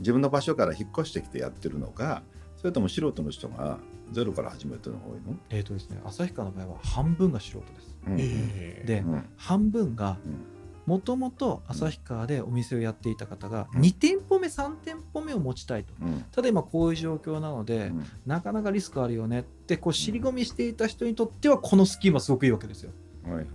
[0.00, 2.22] 自分の場所から引っ越してきてやってるのか
[2.56, 3.78] それとも素人の人が
[4.12, 7.96] ゼロから始めてるのが多いの、い、えーとですね旭川の場合は半分が素人です。
[8.06, 9.28] うんえでうん。
[9.36, 10.44] 半分がうん。
[10.86, 13.80] もともと旭川でお店をやっていた方がうん。
[13.82, 15.92] 2店舗目3店舗目を持ちたいと。
[16.00, 16.24] うん。
[16.32, 18.04] ただ今こういう状況なので、うん。
[18.26, 22.92] なかなかリスクあるよねってこう尻込みしていた人にとってはこのスキームはすごくいいわけですよ。
[23.24, 23.46] はいはい。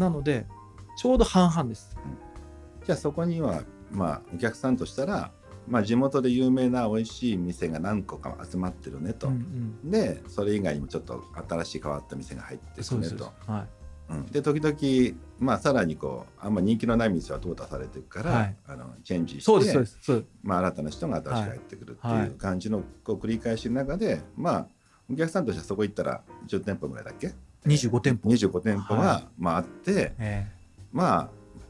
[0.00, 0.46] なので
[0.96, 1.96] ちょうど半々です。
[2.84, 3.62] じゃあそこには
[3.92, 5.30] まあお客さんとしたら、
[5.68, 9.34] まあ、地元で有名な美味しい店が何個か集まってるねと、うん
[9.84, 9.90] うん。
[9.90, 13.32] でそれ以外にもちょっと新しい変わった店が入ってくねと。
[13.46, 13.66] は
[14.10, 14.26] うん。
[14.26, 18.56] で時々、まあ、さらにこうあんま人気のない店は淘汰されていくから、はい。
[18.66, 19.78] あのチェンジい、して
[20.42, 24.66] まあ、新たな人が新しく入ってくるってはいう感じのこう繰り返しの中で、まあ
[25.12, 27.32] お客さんとしてはそこ行ったら10店舗ぐらいだっけ
[27.66, 30.46] ？25店舗、25店舗ははまああって、え
[30.92, 31.28] まあ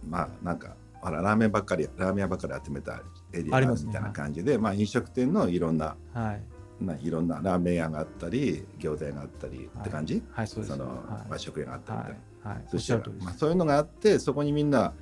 [0.08, 6.42] まあなんかほらラーメンばっかりラーメン屋ばっかり集めたエリアありますねみたいな感じで、まあ、飲食店のいろんなえはい。
[6.84, 10.46] ないろんなラーメン屋があったり餃子屋があったりって感じ、はい。
[10.48, 10.76] そうです。
[10.76, 11.30] その、はい。
[11.30, 12.64] 和食屋があったりみたいな、はい。
[12.68, 14.92] そしたらまあ、そういうのがあってそこにみんな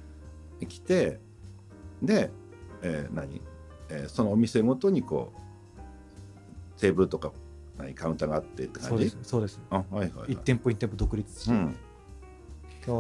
[0.69, 1.21] 来て
[2.03, 2.31] で、
[2.83, 3.41] えー何、
[3.89, 5.33] えーそのお店ごとにこ
[6.77, 7.33] うテーブルとか
[7.79, 7.95] 何？
[7.95, 9.31] カウンターがあってってそうで感じす。
[9.31, 9.61] そうです。
[9.71, 10.33] あはいはい、はい。
[10.33, 11.77] 一店舗一店舗独立して、うん、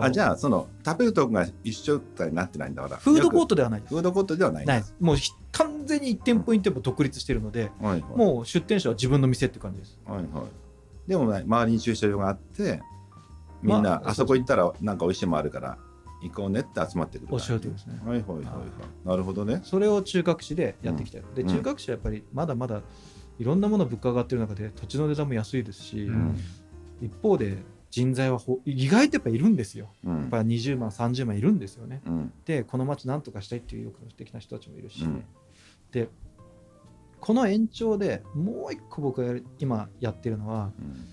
[0.01, 9.99] あじゃあその食べるとこが一緒になってないんだからフードコートトではないフードコートではないないもうひ完全に一店舗一店舗独立してるので、はいはい、もう出店者は自分の店って感じです。
[10.05, 11.09] はいはい。
[11.09, 12.83] でもね周りに駐車場があって
[13.63, 15.79] みんな、まああそこ行ったらなんか美味しいもんあるから
[16.23, 17.29] 行こうねって集まってくる。
[17.31, 17.99] おっしゃるとりですね。
[18.05, 18.51] はいはいはいは
[19.05, 19.09] い。
[19.09, 19.61] なるほどね。
[19.65, 21.49] それを中核市でやっていきたい、でうん。
[21.49, 22.83] 中核市はやっぱりまだまだ
[23.39, 26.39] いろんなもの物価上がってる中で土地の値段も安いですし、うん。
[27.01, 27.59] 一方で
[27.91, 29.91] 人材はほ意外とやっぱいるんですよ。
[30.05, 30.21] うん。
[30.21, 32.01] やっぱり20万30万いるんですよね。
[32.07, 32.33] うん。
[32.45, 35.25] でこの町なんとかしたいっていう意欲的な人たちもいるし、うん。
[35.91, 36.09] で
[37.21, 41.07] この延長でもう一個僕がやる今やってるのはうん。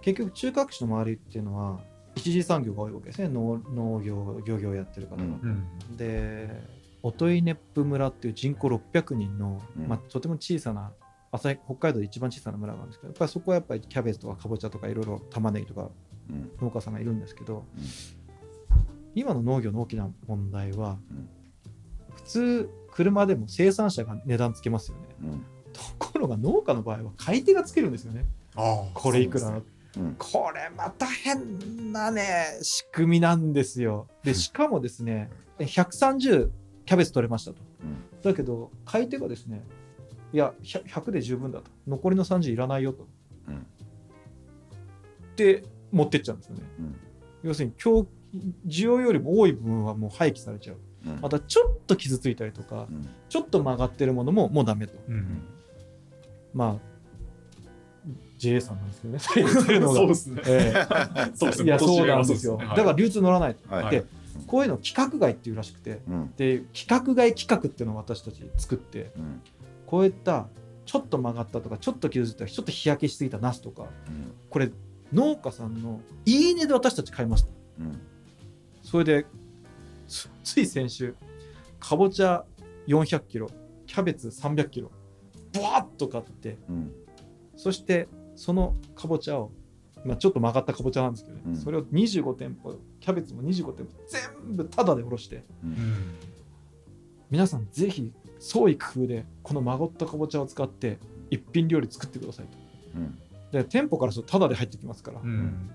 [0.00, 1.80] 結局中核市の周りっていうのは
[2.14, 3.28] 一次産業が多いわけですね。
[3.28, 5.66] 農農業漁業やってる方は、うん。
[5.90, 5.96] うん。
[5.96, 6.48] で
[7.02, 9.88] 音威熱風村っていう人口600人の、うん。
[9.88, 10.92] まあ、とても小さな
[11.32, 15.90] 朝北海道で一番小さな村があるんですけどやっぱりそこはやっぱりキャベツとかかぼちゃとかいろいろ玉ねぎとか
[16.30, 16.50] うん。
[16.60, 17.84] 農家さんがいるんですけど、うん。
[19.14, 21.28] 今の農業の大きな問題は、うん。
[22.14, 25.02] 普通車でも生産者が値段つけますよね。
[25.22, 25.44] うん。
[25.72, 28.24] ところが農家の場合は買い手がつけるんですよね。
[28.94, 29.62] これいくら、ね。
[29.96, 30.16] うん。
[30.18, 34.06] これまた変なね仕組みなんですよ。
[34.22, 36.50] でしかもですね 130
[36.84, 37.62] キャベツ取れましたと。
[37.82, 38.22] うん。
[38.22, 39.64] だけど買い手がですね
[40.32, 41.70] いや 100, 100で十分だと。
[41.86, 43.06] 残りの30いらないよと。
[43.48, 43.66] うん。
[45.36, 46.62] で持ってっちゃうんですよね。
[46.78, 46.96] うん。
[47.42, 48.06] 要するに供
[48.66, 50.76] 需要よりも多い部分はもう廃棄されちゃう。
[51.06, 51.20] うん。
[51.20, 53.08] またちょっと傷ついたりとかうん。
[53.28, 54.94] ちょっと曲がってるものももうダメと。
[55.08, 55.42] うん。
[56.54, 56.90] まあ
[58.38, 59.02] JA さんなんです
[59.34, 60.72] けどねそうですねえ
[61.34, 61.64] そうですね。
[61.64, 62.56] えいやそうなんですよ。
[62.56, 62.68] はい。
[62.68, 63.54] だから流通乗らない。
[63.54, 63.90] とはい。
[63.90, 64.04] で
[64.46, 66.00] こういうの規格外っていうらしくて。
[66.08, 66.32] うん。
[66.36, 69.10] で規格外規格っていうのを私たち作って。
[69.16, 69.42] うん
[69.90, 70.46] こういった
[70.86, 74.32] ちょっと曲がったとかちょっと傷ついたちょっと日焼けしすぎたナスとかうん。
[74.48, 74.70] これ
[75.12, 77.48] 農家さんのいいねで私たち買いました。
[77.80, 78.00] うん。
[78.82, 79.26] それで
[80.06, 81.16] つつい先週
[81.80, 82.44] かぼちゃ
[82.86, 83.50] 400キロ
[83.86, 84.92] キャベツ300キロ
[85.52, 86.92] ブワッと買ってうん。
[87.56, 89.50] そしてそのかぼちゃを、
[90.04, 91.56] まあ、ちょっと曲がったかぼちゃなんですけどね、うん。
[91.56, 96.14] それを25店舗キャベツも25店舗全部タダで下ろしてうん。
[97.28, 100.98] 皆さんぜひ創意工夫でこの曲がったかぼちゃを使って
[101.30, 102.58] 一品料理作ってくださいと。
[102.96, 103.18] うん。
[103.52, 105.70] で店舗からするとタダで入ってきますから、うん。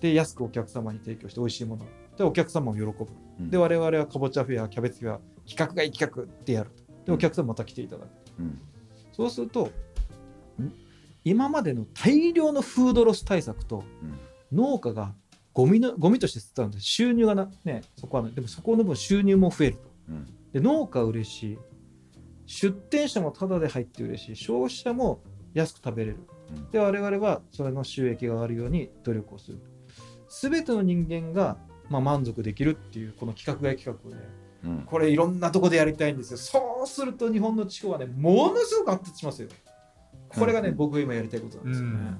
[0.00, 1.84] で安くお客様に提供して美味しいもの。
[2.16, 3.06] でお客様も喜ぶ。
[3.40, 3.50] うん。
[3.50, 6.82] で我々はかぼちゃフェアキャベツフェア規格外企画ってやると。
[7.06, 8.08] でお客さんまた来ていただく。
[8.38, 8.58] うん。
[9.12, 9.70] そうすると
[10.60, 10.72] ん？
[11.24, 13.84] 今までの大量のフードロス対策と
[14.52, 14.56] うん。
[14.56, 15.14] 農家が
[15.52, 19.80] ゴミのゴミとして捨てたので収入がな、ね、そこはないでもそこの分収入も増えると。
[20.10, 20.26] うん。
[20.52, 21.58] で農家は嬉しい
[22.52, 24.36] 出店者もタダで入って嬉しい。
[24.36, 25.22] 消費者も
[25.54, 26.18] 安く食べれる。
[26.50, 26.70] うん。
[26.70, 29.58] で我々はそれの収益が上がるように努力をする。
[30.28, 31.56] 全ての人間が、
[31.88, 34.28] まあ、満足できるっていうこの規格外企画をね
[34.64, 34.82] うん。
[34.84, 36.36] これいろんなとこでやりたいんですよ。
[36.36, 39.48] そうすると日本の地方はねものすごく発達しますよ。
[40.28, 40.76] これがね、うん。
[40.76, 41.88] 僕が今やりたいことなんですよ。
[41.88, 42.18] ね、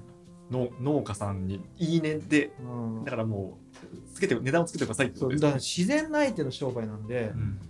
[0.50, 1.62] の農家さんに。
[1.76, 3.04] いいねでうん。
[3.04, 3.58] だからも
[3.92, 5.42] うつけて値段をつけてくださいってそうことですね。
[5.42, 7.60] だから自然相手の商売なんで、うん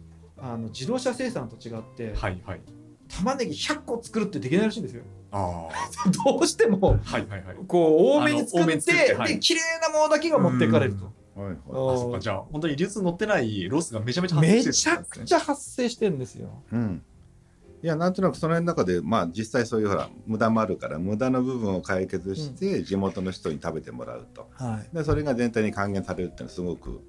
[0.43, 2.61] あの自動車生産と違って、はいはい。
[3.09, 5.05] 玉ねぎ100個作るってできないらしいんですよ。
[5.31, 5.69] あ
[6.27, 7.57] どうしてもあはいはいはい。
[7.67, 9.35] こう多めに作ってってはい。
[9.35, 11.05] で綺麗なものだけが持っていかれると。
[11.41, 11.57] はいはい。
[11.57, 12.21] あそっか。
[12.21, 16.51] じゃあ本当に流通乗ってないロスがめちゃめちゃ発め生してるちゃくちゃ発生してるんですよ。
[16.73, 17.03] うん。
[17.83, 24.97] いやなんとなくその辺の中でまあ実際そういうほら無駄もあるから無駄の部分を解決して地元の人に食べてもらうと、はい。
[24.97, 27.01] でそれが全体に還元されるっていうのはすごく、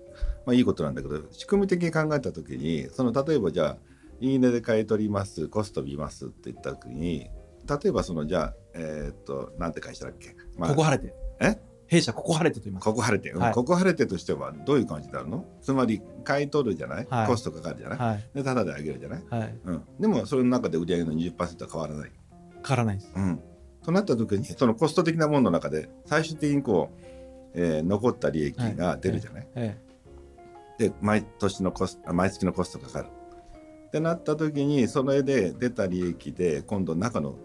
[0.45, 3.77] まあ、いいことなんだけど仕組み的に考えた時にその例えばじゃあ
[4.19, 7.29] 「いいね」で買い取りますコスト見ますって言った時に
[7.69, 11.13] 例えばそのじゃあえーっとなんて会社だっけ、まあ、ここ晴れて。
[11.39, 11.57] え？
[11.85, 12.85] 弊社ここ晴れてと言います。
[12.85, 13.53] ここ晴れて、うんはい。
[13.53, 15.45] ここ晴れてとしてはどういう感じになるの？
[15.61, 17.27] つまり買い取るじゃない、はい。
[17.27, 18.29] コストかかるじゃない、はい。
[18.33, 19.59] でタダであげるじゃない、はい。
[19.65, 22.11] うん、でもそれの中で売り上げの20%は変わらない。
[22.65, 23.11] 変わらないです。
[23.15, 23.39] うん、
[23.83, 27.03] となった時にそのコスト的なものの中で最終的にこう、
[27.53, 29.77] えー残った利益が出るじゃない、え
[30.77, 33.07] で毎年のコスあ毎月のコストかかる。
[33.87, 37.35] ってなった時にそれで出た利益で今度中の、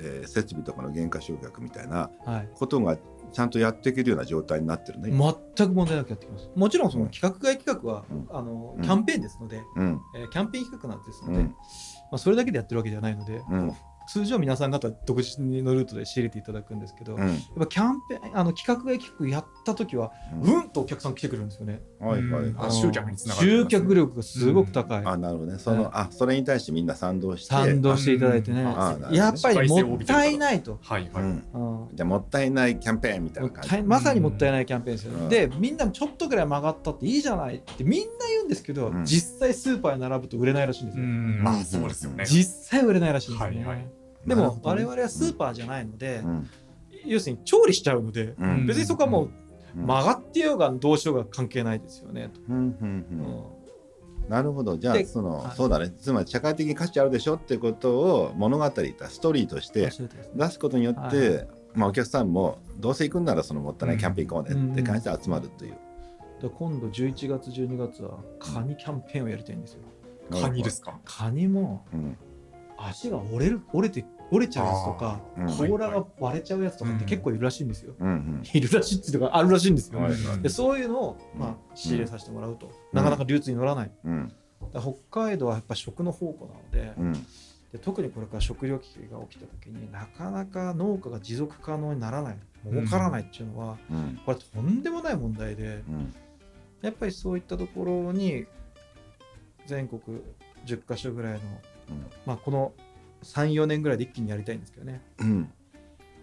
[0.00, 2.10] えー設備とかの減価償却みたいな
[2.54, 2.96] ことが
[3.32, 5.10] ちゃんとやっていけるような状態になってるね。
[5.10, 6.50] 全く問題なくやってきます。
[6.54, 7.10] もちろんそのうん。
[7.10, 8.26] 規格外企画は、うん。
[8.30, 10.00] あのうんキャンペーンですので、うん。
[10.16, 11.46] えーキャンペーン企画なんですので、うん。
[11.48, 11.54] ま
[12.12, 13.72] あ、それだけでやってるわけではないのでうん
[14.08, 17.28] 通常皆さん方独自のルートで仕入れていただくんですけど、うん。
[17.28, 20.54] やっぱキャンペーンあの企画企画やった時はうん。
[20.54, 21.82] うんとお客さん来てくれるんですよね。
[22.00, 23.48] はいはい集客につながる。
[23.48, 25.02] 集客力がすごく高い。
[25.04, 25.58] あなるほどね。
[25.58, 27.54] その、あそれに対してみんな賛同して。
[27.54, 28.62] 賛同していただいてね、
[29.12, 30.78] やっぱりもったいないと。
[30.82, 31.82] はいはい、うん。
[31.88, 31.96] うん。
[31.96, 33.82] じゃあもったいないキャンペーンみたいもな感じ。
[33.86, 35.28] まさにもったいないキャンペーンですよね、うん。
[35.28, 39.04] でみんなちょっとぐらい曲がったっていいじゃないってみんな言うんですけど、うん。
[39.04, 41.42] 実際スーパーに並ぶと売れないらしいんですよ、うん。
[41.42, 42.24] まあそうですよね。
[42.24, 43.97] 実際売れないらしいんですよね、はいはい
[44.28, 46.50] でも我々はスーパーじゃないので、うん。
[47.06, 48.66] 要するに調理しちゃうので、うん。
[48.66, 49.30] 別にそこはもう
[49.76, 49.86] うん。
[49.86, 53.18] 曲がってようがどうしようが関係ないですよねと、うんうんうん。
[54.24, 54.28] うん。
[54.28, 54.76] なるほど。
[54.76, 55.56] じゃあでその、はい。
[55.56, 55.90] そうだね。
[55.90, 59.90] つまり社会的に価値あるでしょってことを物語ストーリーとして
[60.34, 65.76] 出すことによって、まあ、お客さんもどうせ行くんならそのもったいないキャンペーン行こうねって感じで集まるという、
[66.42, 69.80] で今度11月12月はカニキャンペーンをやりたいんですよ。
[70.30, 70.98] カニですか？
[71.04, 72.16] カニもうん。
[72.76, 75.20] 足が折れる折れて折れちゃうやつとか
[75.56, 77.94] 甲羅が割れちゃうやつとかって結構いるらしいんですよ、
[78.52, 80.00] いるらしいっていうかあるらしいんですよ、
[80.42, 83.90] でそういうのを、まあ、仕入れさせてもらうと、なかなか流通に乗らない。
[84.72, 87.12] 北海道はやっぱ食の宝庫なので,、うん。
[87.72, 92.38] で特にこれから食料危機が起きた時になかなか農家が持続可能にならない。
[92.68, 94.20] 儲からないっていうのは、うん。
[94.26, 96.14] これとんでもない問題でうん。
[96.82, 98.46] やっぱりそういったところに
[99.66, 100.00] 全国
[100.64, 101.40] 10カ所ぐらいの、
[102.26, 102.72] まあ、この
[103.22, 105.02] 34年ぐらいで一気にやりたいんですけどね。
[105.18, 105.52] うん。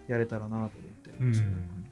[0.08, 1.86] やれたらなと思って、うん。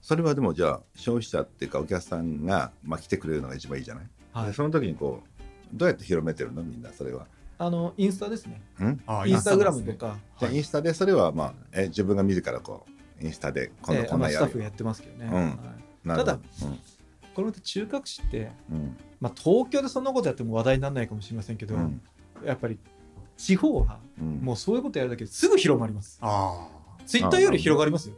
[0.00, 6.62] それはでもじゃあ消費者っていうかお客さんが、まあ、来てくれるのが一番いいじゃない、はい、でその時にこうどうやって広めてるの？
[6.62, 7.26] みんなそれは。
[7.58, 8.60] あのインスタですね。
[8.80, 9.02] うん？
[9.06, 12.86] あインスタグラムとか、じゃあインスタでそれはまあえ自分が自らこ
[13.20, 14.40] うインスタで今度こんなんやる。
[14.40, 15.38] よスタッフがやってますけどね、う
[16.08, 16.14] ん。
[16.14, 16.18] はい。
[16.18, 16.38] ただ
[17.34, 18.96] これって中核市って、うん。
[19.20, 22.02] まあ、東京でそんなことやっても話題にならないかもしれませんけど、うん。
[22.44, 22.78] やっぱり
[23.36, 24.40] 地方はうん。
[24.42, 26.18] もうそういうことやるだけですぐ広まります。
[26.20, 26.68] あ
[27.06, 28.14] ツイッターより広がりますよ。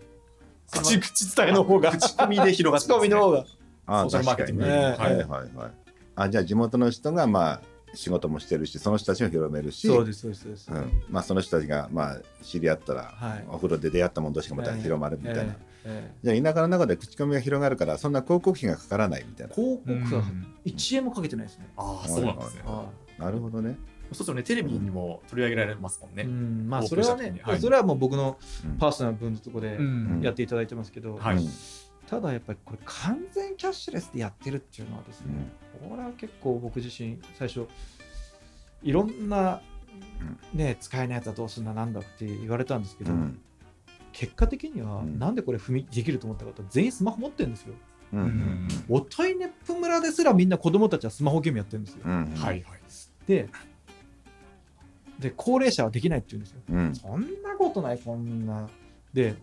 [0.72, 0.78] あ。
[0.78, 1.90] 口口伝えの方が。
[1.92, 3.46] 口コミで広がって口コミの方が。
[3.86, 4.64] ああソーシャルマーケティング。
[4.64, 5.28] ね確かにはい。
[5.28, 5.56] はい。
[5.56, 5.70] はい
[6.16, 7.62] あじゃあ地元の人がまあ
[7.94, 9.86] 仕事もしてるしその人たちも広めるし。
[9.86, 11.02] そうですそうですそうです、うん。
[11.08, 13.44] まあ、その人たちがまあ知り合ったら、はい。
[13.48, 15.58] お風呂で出会ったもの同士がまた広まるみたいな、ええ。
[15.84, 19.52] えじゃあ田舎の中で口コミが広がるからそんな広告費がかからないみたいな。
[19.52, 20.46] え広告がうん。
[20.64, 22.62] 1円もかけてないですね、ああ、そうなんですね。
[22.64, 23.76] はなるほどね、
[24.10, 26.24] そうするとね、テレビにも取り上げられますもんいね。
[26.24, 26.66] うん。
[26.68, 27.60] まあそれはねはい。
[27.60, 28.76] それはもう僕のうん。
[28.76, 30.20] パーソナル分のところでん。
[30.22, 31.18] やっていただいてますけど、
[32.06, 35.50] ただやっぱりこれ完全キャッシュレスでやってるっていうのはですね、
[35.88, 37.66] これは結構僕自身最初
[38.82, 39.62] いろんな、
[40.52, 43.40] ね、使えないやつはどうすんだなんだって言われたんですけど、うん。
[44.12, 45.18] 結果的にはうん。
[45.18, 47.74] なんでこれ踏みできると思ったかと全員スマホ持ってるんですよ。
[48.12, 48.20] うん。
[48.20, 48.68] うん。
[48.88, 52.02] おといねっぷ村ですらみんな子供たちはスマホゲームやってるんですよ。
[52.04, 52.12] うん。
[52.12, 52.34] うん。
[52.34, 52.80] はいはい。
[53.26, 53.48] で
[55.18, 56.60] で高齢者はできないって言うんですよ。
[56.70, 56.94] うん。
[56.94, 58.68] そんなことないこんな。
[59.12, 59.34] で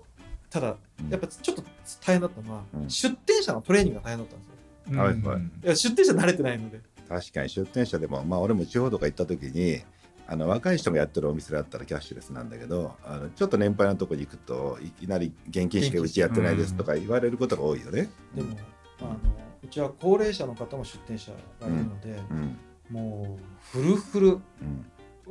[0.49, 0.75] ただ
[1.09, 1.63] やっぱちょっと
[2.05, 2.89] 大変だったのは、うん。
[2.89, 5.01] 出店者のトレーニングが大変だったんですよ。
[5.01, 5.41] はいはい。
[5.41, 6.81] いや出店者慣れてないので。
[7.07, 9.81] 確かに出店者でもまあ俺も地方とか行った時に
[10.27, 18.09] あの若い人がやってるお店だったらキャッシュレスなんだけどあのちょっと年配のとこに行くといきなり現金しかうちやってないですとか言われることが多いよね。
[18.33, 18.55] でも、
[19.01, 19.19] あの
[19.61, 22.57] うちは高齢者の方も出店者がいるので、うん。
[22.89, 24.27] もうフルフル。
[24.27, 24.39] うん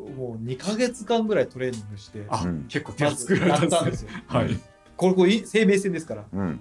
[0.08, 4.10] もう2か月間ぐらいトレーニングしてあうん、結構手ま厚くずややったんですすよ。
[4.26, 4.60] はい。
[4.96, 6.24] これこれ生命線ですから。
[6.32, 6.60] うん。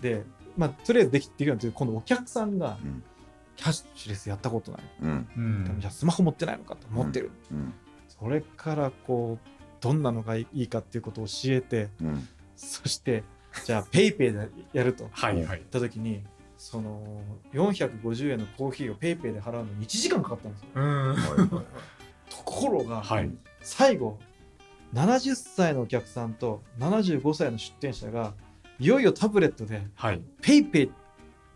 [0.00, 0.24] で、
[0.56, 3.02] まあ、とりあえずできてるんですけど今度お客さんがうん。
[3.54, 5.28] キャッシュレスやったことない、うん。
[5.36, 5.76] うん。
[5.78, 7.74] じゃあスマホ持ってないのかと持ってる、うん。
[8.08, 9.48] それからこう
[9.80, 12.28] どんなのがいいかっていうことを教えてうん。
[12.56, 13.24] そして
[13.64, 15.08] じゃあ PayPay でやると。
[15.12, 15.46] はいはい。
[15.46, 15.60] 言っ。
[15.70, 16.22] た時に
[16.56, 20.68] その450円のコーヒーを PayPay で払うのに1時間かかったんですよ。
[20.76, 20.82] うん。
[20.82, 21.64] はいはいと
[22.52, 23.30] ころが、はい。
[23.62, 24.18] 最後
[24.94, 28.34] 70歳のお客さんと75歳の出店者が
[28.78, 30.20] いよいよタブレットではい。
[30.42, 30.88] ペイペイっ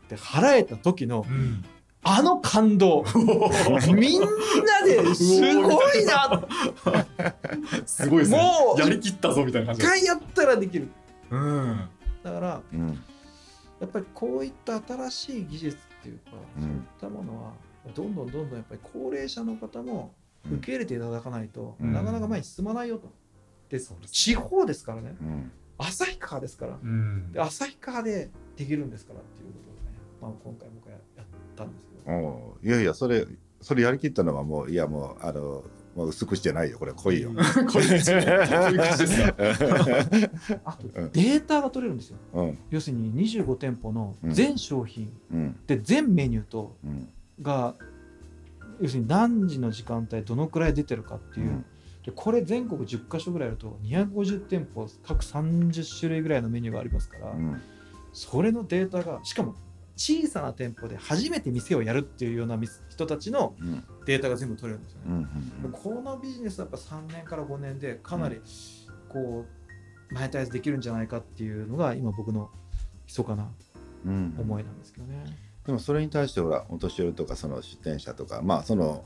[0.08, 1.64] て払えた時のうん。
[2.08, 3.04] あの感動
[3.92, 4.26] みんな
[4.86, 6.46] ですごいな
[7.84, 8.38] すごいですね。
[8.38, 9.88] もうやりきったぞみたいな感一じで。
[9.88, 10.88] 回やったらできる
[11.30, 11.88] うん。
[12.22, 13.02] だからうん
[13.80, 17.52] やっぱりこういった新しい技術っていうか、うんそういったものは
[17.94, 20.14] どんどんどんどんやっぱり高齢者の方も
[20.52, 21.92] 受け入れていただかないと、うん。
[21.92, 23.12] なかなか前に進まないよと。
[23.68, 23.80] で
[24.10, 25.16] 地方ですからね。
[25.20, 25.50] うん。
[25.78, 26.78] 旭川ですから。
[27.44, 29.80] 旭川でできるんですからっていうことをね、
[30.22, 31.26] まあ、今回僕はやっ
[31.56, 32.56] たんですけど。
[32.62, 33.26] いやいやそれ
[33.60, 35.64] それやりきったのはもういやもうあの
[35.96, 36.78] もう薄くしてないよ。
[36.78, 37.32] これ濃いよ。
[37.72, 40.60] これですねこういですか。
[40.64, 41.12] あとうん。
[41.12, 42.18] データが取れるんですよ。
[42.34, 42.58] うん。
[42.70, 45.56] 要するに25店舗の全商品うん。
[45.66, 47.08] で全メニューとうん。
[47.42, 47.74] が
[48.80, 51.64] 要するに何時の時間帯どのくらい出てるかっていう、
[52.04, 57.60] でこれ全国10カ所ぐらいあると250店舗各30種類ぐらいのメニューがありますから、うん。
[58.12, 59.54] それのデータがしかも
[59.96, 63.84] 小さな店舗で初めて店をやるっていうような店人たちのうん。
[64.06, 65.28] データが全部取れるんですようんね。
[65.64, 65.72] うん。
[65.72, 68.40] このビジネスはやっぱ3年から5年でかなり
[69.08, 69.44] こ
[70.10, 72.50] うマネタイズできるんじゃないかっていうのが今僕の
[73.06, 73.50] 密かな
[74.04, 74.36] うん。
[74.38, 75.24] 思いなんですけどね。
[75.66, 79.04] でもそれに対してほらお年寄りとかその出店者とかまあその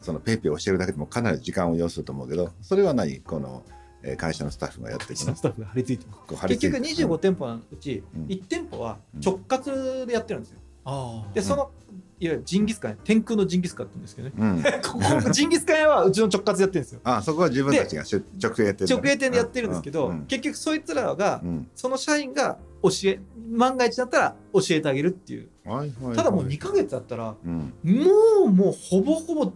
[0.00, 3.20] その PayPay をしてるだけでもかなり時間を要すると思うけどそれは何？
[3.20, 3.62] この
[4.02, 5.34] えー会社のスタッフがやっていくの？
[5.34, 8.24] スタッフが張り付いて結付いて局25店舗のうちうん。
[8.26, 10.58] 1店舗は直轄でやってるんですよ。
[10.84, 11.70] あでその
[12.20, 14.34] いわゆるジンギスカン天空のジンギスカンって言うんですけどね。
[14.38, 14.62] うん、
[15.22, 17.00] ここジンギスカン屋はうちの直轄でやってるんですよ。
[17.04, 20.26] あそこは自分たちがし直営店直営店でやってるんですけど、うん。
[20.26, 21.68] 結局そいつらが、うん。
[21.74, 23.20] その社員が教え
[23.50, 25.48] 万が一だったら教えてあげるっていう。
[25.64, 26.16] はいはいはい。
[26.16, 27.72] ただもう2ヶ月だったらうん。
[27.82, 28.10] も
[28.46, 29.52] うもうほぼほぼ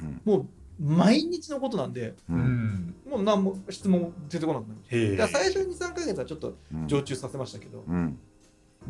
[0.00, 0.20] うん。
[0.24, 0.46] もう
[0.82, 2.40] 毎日のことなんでううん。
[2.40, 5.28] んもう何も質問出てこなくなる。
[5.28, 6.88] 最初に3ヶ月はちょっとうん。
[6.88, 8.18] 常駐させましたけど、うん。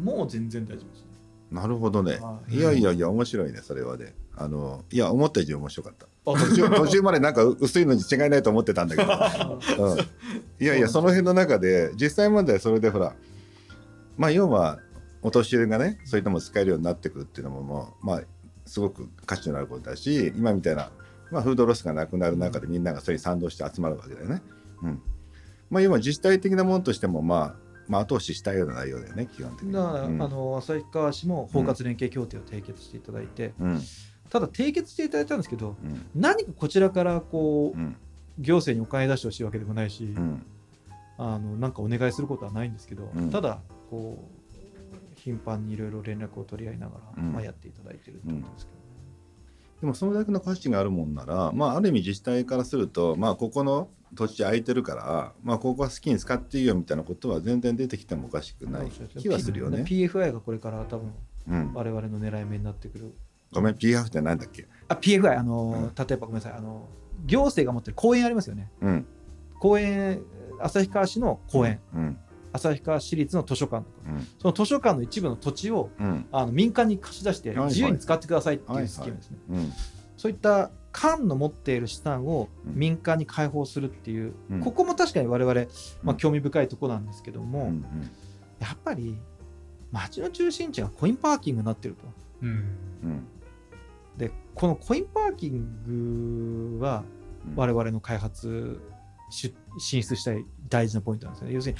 [0.02, 1.02] もう全然大丈夫です。
[1.02, 1.11] ね
[1.52, 2.18] なるほどね。
[2.18, 4.14] はいいやいやいや面白いねそれはね。
[4.34, 6.06] あのいや思った以上に面白かった。
[6.24, 9.10] あ途中途中までなんか薄いのに違いないと思ってたんだけど、
[9.84, 13.14] うん、いやいやその辺の中で実際問題それでほら
[14.16, 14.78] まあ要は
[15.20, 18.22] お年寄りがねそういったものを使えるようになってくるっていうのももうまあ
[18.66, 20.90] すごく価値のあることだし今みたいな、
[21.30, 24.42] まあ、フードロスがなくなる中でみんながそれに賛同して集まるわけだよね。
[24.82, 25.02] うん。
[25.70, 27.56] まあ、要は自治体的なものとしても、まあ、
[27.92, 29.72] まあ後押ししたいような内容だよね基本的に。
[29.72, 30.22] だから、うん。
[30.22, 33.80] あの旭川市も包括連携協定を締結していただいて、うん。
[34.30, 36.06] ただ締結していただいたんですけどうん。
[36.14, 37.96] 何かこちらからこう、うん。
[38.38, 40.46] 行政にお金出してほしいわけでもないし、うん。
[41.18, 43.30] あのなんかお願いすることはないんですけど、うん。
[43.30, 44.42] ただこう
[45.14, 47.32] 頻繁にいろいろ連絡を取り合いながら、うん。
[47.32, 48.78] まあ、やっていただいてるってことですけど。
[48.78, 48.81] ね。
[49.82, 59.82] でもそれだけの価値があるもんなら、まあ、ある意味自治体からすると、まあ、ここの土地空いてるから、まあ、ここは好きに使っていいよみたいなことは全然出てきてもおかしくない気はするよね。
[59.82, 61.12] PFI がこれから多分
[61.48, 63.12] うん、我々の狙い目になってくる。
[63.50, 66.88] ごめん PF ってなんだっけ、あ PFI あの、例えばごめんなさいあの
[67.26, 68.70] 行政が持ってる公園ありますよね。
[68.80, 69.06] うん。
[69.58, 70.22] 公園
[70.60, 72.18] 旭川市の公園、うん
[72.52, 74.26] 旭川市立の図書館うん。
[74.38, 76.26] その図書館の一部の土地をうん。
[76.32, 79.38] あの民間に貸し出して自由に使ってくださいってはいうスキームですね。
[79.50, 79.72] うん。
[80.16, 82.74] そういった官の持っている資産をうん。
[82.74, 84.60] 民間に開放するっていう、うん。
[84.60, 85.54] ここも確かに我々、
[86.02, 87.84] まあ、うん興味深いところなんですけども、うん。
[88.60, 89.18] やっぱり
[89.90, 92.04] 街の中心地がコインパーキングになってると。
[92.42, 92.48] うん。
[92.48, 92.52] う
[93.06, 93.26] ん。
[94.18, 97.04] でこのコインパーキングは
[97.46, 97.56] うん。
[97.56, 98.80] 我々の開発
[99.30, 101.54] し進出したい大事なポイントなんですよね。
[101.54, 101.78] 要するに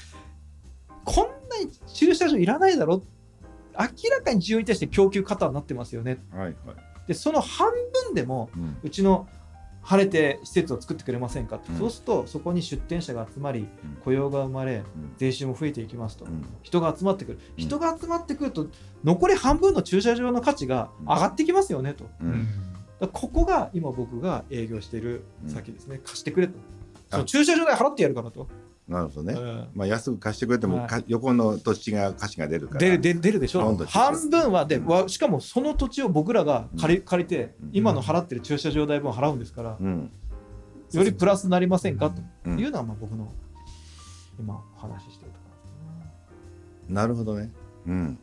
[1.05, 3.03] こんなに駐車場いらないだろ？
[3.77, 6.23] 明らかに需要に対して供給過多になってますよね。
[6.31, 6.55] はいはい。
[7.07, 7.71] でその半
[8.05, 8.77] 分でもうん。
[8.83, 9.27] うちの
[9.81, 11.77] 晴れて施設を作ってくれませんかって、うん。
[11.77, 13.67] そうするとそこに出店者が集まりうん。
[14.03, 14.83] 雇用が生まれうん。
[15.17, 16.45] 税収も増えていきますと、うん。
[16.61, 17.39] 人が集まってくる。
[17.57, 18.67] 人が集まってくると
[19.03, 22.05] 残り半分の駐車場の価値が上がってきますよねと、
[23.07, 26.53] ここが今僕が営業しているうん先ですね、貸してくれと。
[27.09, 27.15] あ。
[27.15, 28.47] その駐車場代払ってやるからと、
[28.87, 29.67] なるほどね、うん。
[29.73, 30.87] まあ、安く貸してくれても、はい。
[30.87, 32.79] か横の土地が価値が出るから。
[32.79, 33.77] 出る出るでしょ。
[33.85, 34.85] 半分はで、うん。
[34.87, 37.69] わしかもその土地を僕らが借り借りて、うん。
[37.71, 40.11] 今の払ってる駐車場代分払うんですから、うん。
[40.91, 42.09] よりプラスになりませんか？
[42.09, 42.59] とうん。
[42.59, 43.31] いうのがまあ僕の
[44.37, 45.43] 今お話ししてるとこ
[46.89, 47.51] なるほどね。
[47.87, 48.19] うん。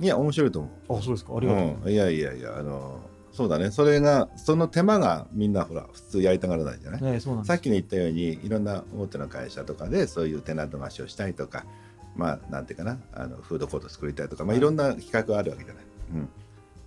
[0.00, 0.92] いや面白いと思う。
[0.92, 1.36] ろあそうですか。
[1.36, 1.90] ありがとう。
[1.90, 3.00] いやいやいやあの
[3.32, 3.70] そうだね。
[3.70, 7.48] それがその手間がみんなほら普通やりたがらないじゃない、ねそうなんです。
[7.48, 11.64] さっきの言ったようにいろんな大手の会社とかでそういうテナント貸しをしたいとか
[12.16, 14.58] まあなんていうかなあのフードコート作りたいとか、まあ、はい。
[14.58, 16.28] いろんな企画があるわけじゃない、うん、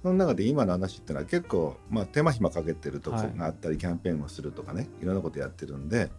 [0.04, 6.10] その中で今の話っていうのは結構、まあ、手間暇かけてるとこがあったり、キャンペーンをするとかねいろんなことやってるんで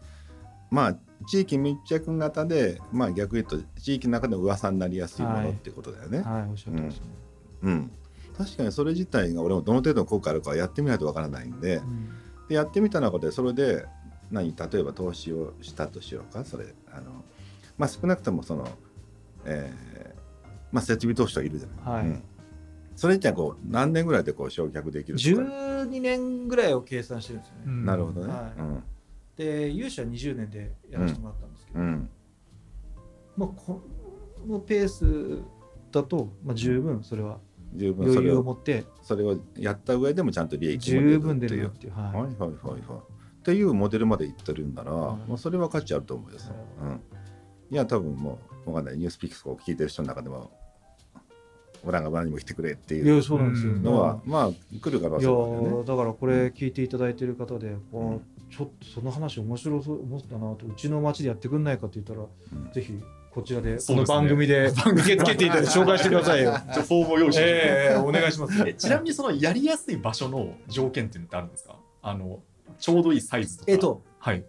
[0.71, 0.97] まあ
[1.29, 5.45] 地域密着型で、まあ、逆に言うと地域の中で噂になりやすいもはい。
[5.45, 6.23] のっていうことだよね。
[6.23, 7.01] はいおっしゃってますね、
[7.63, 7.91] うん、
[8.37, 12.09] 確かにそれ自体が俺もどの程度の効果あるかはやってみないとわからないんでうん。
[12.49, 13.87] でやってみた中でそれで
[14.31, 17.25] 何例えば投資をしたとしようかそれあの、
[17.79, 18.69] まあ、少なくともその、
[19.45, 20.17] えー
[20.73, 22.07] まあ、設備投資はいるじゃない、はい。
[22.07, 22.23] うん。
[22.95, 25.29] それじゃこう何年ぐらいでこう焼却できるとか。
[25.29, 27.85] 12年ぐらいを計算してるんですよね、うん。
[27.85, 28.53] なるほどね、は
[29.37, 29.39] い。
[29.39, 32.11] で融資は20年でやらせてもらったんですけど、うんうん。
[33.37, 33.83] まあ、こ
[34.47, 35.43] のペース
[35.93, 37.39] だと、まあ、十分それは
[37.77, 38.85] 十分そ余れを裕を持って。
[39.03, 42.05] それをやった上でもちゃんと利益も出十分出るよっていう、はい。
[42.05, 42.81] はいはいはいはい。
[42.81, 46.39] っていうモデルまでいってるんなら、はいもうそれは価値あると思うよ。
[46.83, 47.01] うん、
[47.71, 48.99] いや多分もうわかんない。
[48.99, 50.51] ニュースピックスを聞いてる人の中でも
[51.85, 54.51] 俺らが場にも来てくれっていいうのは、まあ
[54.81, 55.79] 来る可能い性もあるよね。
[55.79, 62.27] やだからこれ聞いていただいてる方で、こうちょっとその話面白そう思ったなとうちの町でやってくんないかって言ったら、
[62.69, 62.73] ん。
[62.73, 63.01] ぜひ
[63.37, 66.53] こちらでこの番組で受け付けていただいて紹介してくださいよ。
[66.73, 68.67] じゃあフォームを用意してええお願いします。
[68.67, 71.77] えちなみにそのやりやすい場所の条件っていうのってあるんですか？
[72.01, 72.41] あの
[72.79, 73.71] ちょうどいいサイズとか。
[73.71, 74.43] えっとはい。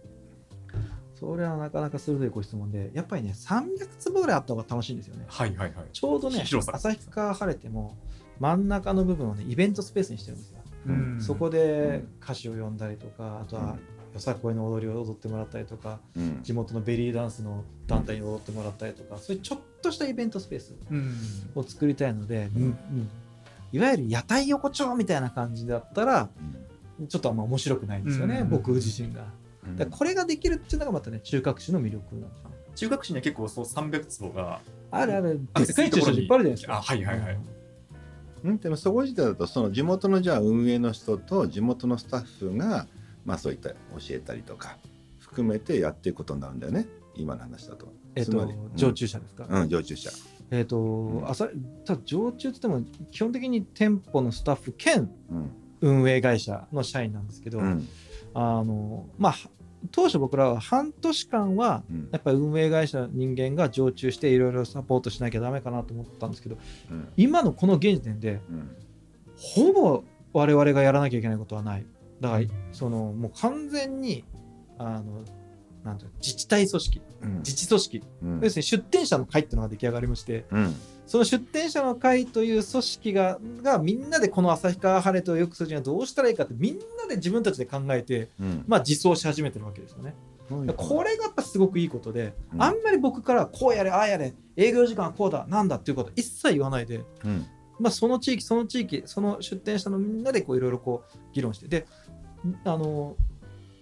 [1.14, 5.26] それはなかなか鋭いご質問でやっぱりね300坪ぐらいあった方が楽しいんですよね。
[5.28, 5.86] はいはいはい。
[5.92, 7.94] ちょうどね旭川晴れても
[8.40, 10.60] 真ん中の部分をねイベントスペースにしてるんですよ。
[10.86, 13.76] うんそこで歌手を呼んだりとかあとは
[14.14, 21.14] よさこいの踊りを踊ってもらったりとかうん地元のベリーダンスの団体に踊ってもらったりとかそういうちょっとしたイベントスペースうん。
[21.54, 23.10] を作りたいので、うんうん
[23.70, 26.30] いわゆる屋台横丁みたいな感じだったら
[27.06, 29.26] ちょっとあんま面白くないんですよね、うん僕自身が。
[29.90, 32.56] これができるっていうのがまたね中核種の魅力なんですよね。
[32.74, 34.60] 中学士には結構そう300坪が。
[34.90, 36.72] あるあるあでっかい駐車場いっぱいあるじゃないですか。
[36.78, 37.38] あはいはいはいう
[38.46, 42.86] んうん、でもそこ自体だとその地元のじゃあ運営の人と地元のスタッフが、
[43.28, 43.76] まあ、そういった教
[44.12, 44.78] えたりとか
[45.18, 46.86] 含めてやっていくことになるんだよね。
[47.14, 47.92] 今の話だと。
[48.14, 50.10] えっと常駐車ですか、うん、常駐車。
[50.50, 51.24] えっと、ん。
[51.28, 51.46] 朝
[51.84, 55.50] ただ常駐って言っても基本的に店舗のスタッフ兼うん。
[55.82, 57.86] 運営会社の社員なんですけど、うん。
[58.32, 59.34] あのまあ
[59.92, 62.08] 当初僕らは半年間はうん。
[62.10, 66.56] やっぱり運営会社の人間が常駐していろいろサポートしなきゃダメかなと思ったんですけど
[66.90, 67.08] うん。
[67.18, 68.70] 今のこの現時点でうん。
[69.36, 70.02] ほぼ
[70.32, 71.84] 我々がやらなきゃいけないことはない
[72.20, 74.24] だからそのもう完全に
[74.78, 75.24] あの
[75.84, 77.38] なんていうの自治体組織うん。
[77.38, 78.02] 自治組織。
[78.22, 78.40] うん。
[78.42, 80.74] 要するに出店者の会っていうのが出来上がりましてうん。
[81.06, 88.64] その出店者の会という組織ががみんなでこの旭川晴れとよくするにはどうしたらいいかってみんなで自分たちで考えて、うん。
[88.66, 90.14] まあ、実装し始めてるわけですよね。
[90.76, 92.62] これがやっぱすごくいいことで、うん。
[92.62, 97.46] あんまり僕からこうやれああやれ営業時間はこうだなんだっていうことは一切言わないで、うん。
[97.78, 101.86] まあ、その地域その地域その出店者のみんなでこういろいろこう議論してで
[102.64, 103.16] あの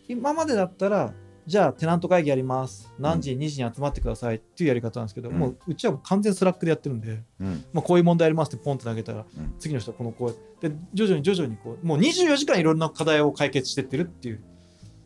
[0.08, 1.12] 今までだったら
[1.46, 2.92] じゃあテナント会議やります。
[2.98, 4.36] 何時2時に集まってください。
[4.36, 5.36] っていうやり方なんですけど、うん。
[5.36, 7.64] もううちは完全 Slack でやってるんで、うん。
[7.72, 9.54] まあ、こういう問題ありますってポンと投げたら、うん。
[9.60, 14.40] 次の人はこのこうで徐々に徐々にこうもう24時間いろんな課題を解決してってるっていう。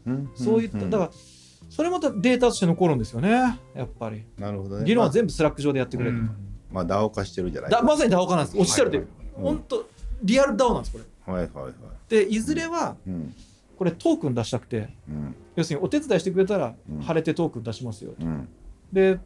[0.07, 0.31] うん。
[0.35, 1.11] そういった、だから
[1.69, 3.31] それまたデータとして残るんですよね。
[3.75, 4.25] やっぱり。
[4.39, 4.85] なるほどね。
[4.87, 6.23] 議論はまあ全部 Slack 上でやってくれる、
[6.73, 8.59] まあ、 DAO 化してるじゃないだまさに DAO 化なんです。
[8.59, 9.05] おっしゃる通り、
[9.37, 9.41] う。
[9.41, 9.43] ん。
[9.43, 9.87] 本当
[10.23, 11.33] リアル DAO なんですこれ。
[11.35, 11.73] はいはいはい。
[12.09, 13.35] でいずれはうん
[13.81, 15.35] これトークン出したくてうん。
[15.57, 17.01] 要するにお手伝いしてくれたらうん。
[17.01, 18.47] はれてトークン出しますよ、うん。
[18.93, 19.19] で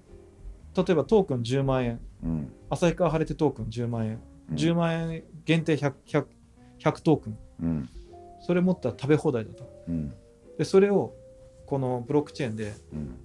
[0.76, 2.00] 例えばトークン10万円。
[2.22, 2.52] うん。
[2.70, 4.56] 旭川はれてトークン10万円、うん。
[4.56, 6.26] 10万円限定 100, 100,
[6.78, 7.38] 100トークン。
[7.62, 7.88] うん。
[8.46, 9.68] それ持ったら食べ放題だと。
[9.88, 10.14] うん。
[10.56, 11.16] でそれを
[11.66, 13.16] このブロックチェーンでうん。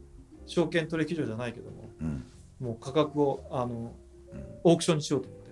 [0.47, 2.23] 証券取引所じゃないけどもうん。
[2.59, 3.93] もう価格をあの
[4.33, 4.43] うん。
[4.63, 5.49] オークションにしようと思って。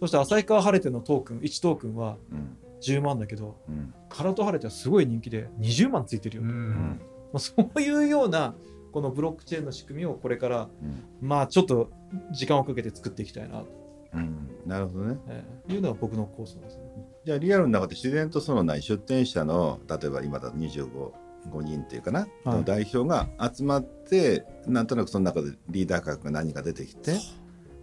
[0.00, 3.94] そして旭川晴れてのトークン1トークンはうん10万だけどうん。
[4.08, 6.42] カラト晴れてはすごい人気で20万ついてるよ。
[6.42, 7.00] うん。
[7.34, 8.54] あ、そういうような
[8.92, 11.04] このブロックチェーンの仕組みをこれからうん。
[11.20, 11.90] まあちょっと
[12.32, 13.66] 時間をかけて作っていきたいなと、
[14.14, 14.48] うん。
[14.66, 15.18] なるほどね。
[15.28, 16.82] えーいうのが僕の構想ですね。
[17.24, 21.12] じゃあリアルの中で自然とそのない出店者の例えば今だと25
[21.50, 22.56] 5人っていうかな、はい。
[22.56, 27.18] の代表が集まってなんとなくその中でリーダー格が何か出てきて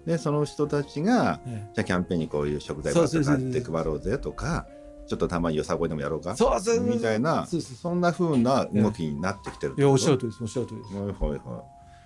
[0.05, 4.67] でその人たちがえじゃあキャンペーンにこういう食材ばっかそうそうそう買って配ろうぜとか
[5.07, 6.31] ちょっとたまによさこいでもやろうか？
[6.31, 7.45] えそうそうみたいな。
[7.45, 10.95] そうそうそんな風な動きになってきてるいやおっしゃるととりですおっしゃるとりです。
[10.95, 11.13] はいはい
[11.47, 11.63] は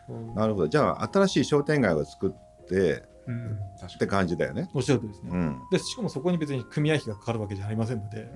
[0.09, 0.31] うん。
[0.31, 0.67] いなるほど。
[0.67, 3.57] じゃあ新しい商店街を作ってうん。
[3.85, 4.69] って感じだよね。
[4.73, 5.29] おっしゃる通りですね。
[5.31, 5.59] うん。
[5.71, 8.31] でしかもそこに別に組合費がかかるわけじゃありませんので。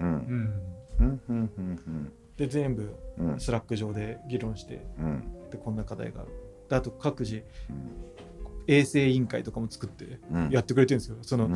[2.37, 2.93] で全部
[3.37, 5.23] Slack 上で議論してうん。
[5.51, 6.31] でこんな課題がある。
[6.69, 7.91] であと各自うん。
[8.67, 10.49] 衛生委員会とかも作ってうん。
[10.49, 11.17] やってくれてるんですよ。
[11.21, 11.53] そのうん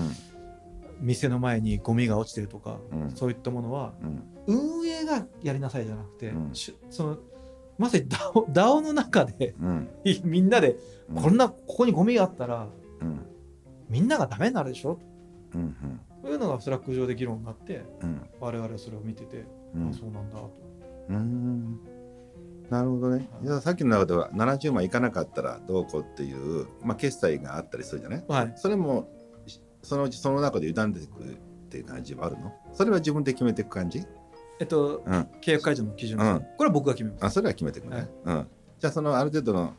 [0.99, 3.11] 店の前にゴミが落ちてるとか、うん。
[3.15, 4.23] そういったものはうん。
[4.47, 6.33] 運営がやりなさいじゃなくて、
[6.89, 7.17] その
[7.77, 9.89] まさに DAO, の中でうん。
[10.23, 10.77] みんなで
[11.09, 11.21] うん。
[11.21, 12.67] こんなここにゴミがあったら
[13.01, 13.25] うん。
[13.89, 14.99] みんながダメになるでしょ？
[15.55, 18.21] うんというのが Slack 上で議論になってうん。
[18.39, 19.45] 我々はそれを見てて、
[19.75, 19.89] うん。
[19.89, 20.51] あそうなんだと。
[21.09, 21.79] うん。
[22.69, 23.27] なるほどね。
[23.43, 28.23] じゃあさっきの中では70万いかなかったらどうこうっていう、まあ、決済があったりするじゃない？
[28.27, 29.18] はい、それもし
[29.81, 31.25] そのうちその中で委ねていくっ
[31.69, 32.53] ていう感じはあるの？
[32.73, 34.05] それは自分で決めていく感じ？
[34.59, 35.13] えっと、うん。
[35.41, 37.25] 契約解除の基準うんこれは僕が決めます。
[37.25, 38.47] あそれは決めていくね、はいうん。
[38.79, 39.73] じゃあそのある程度の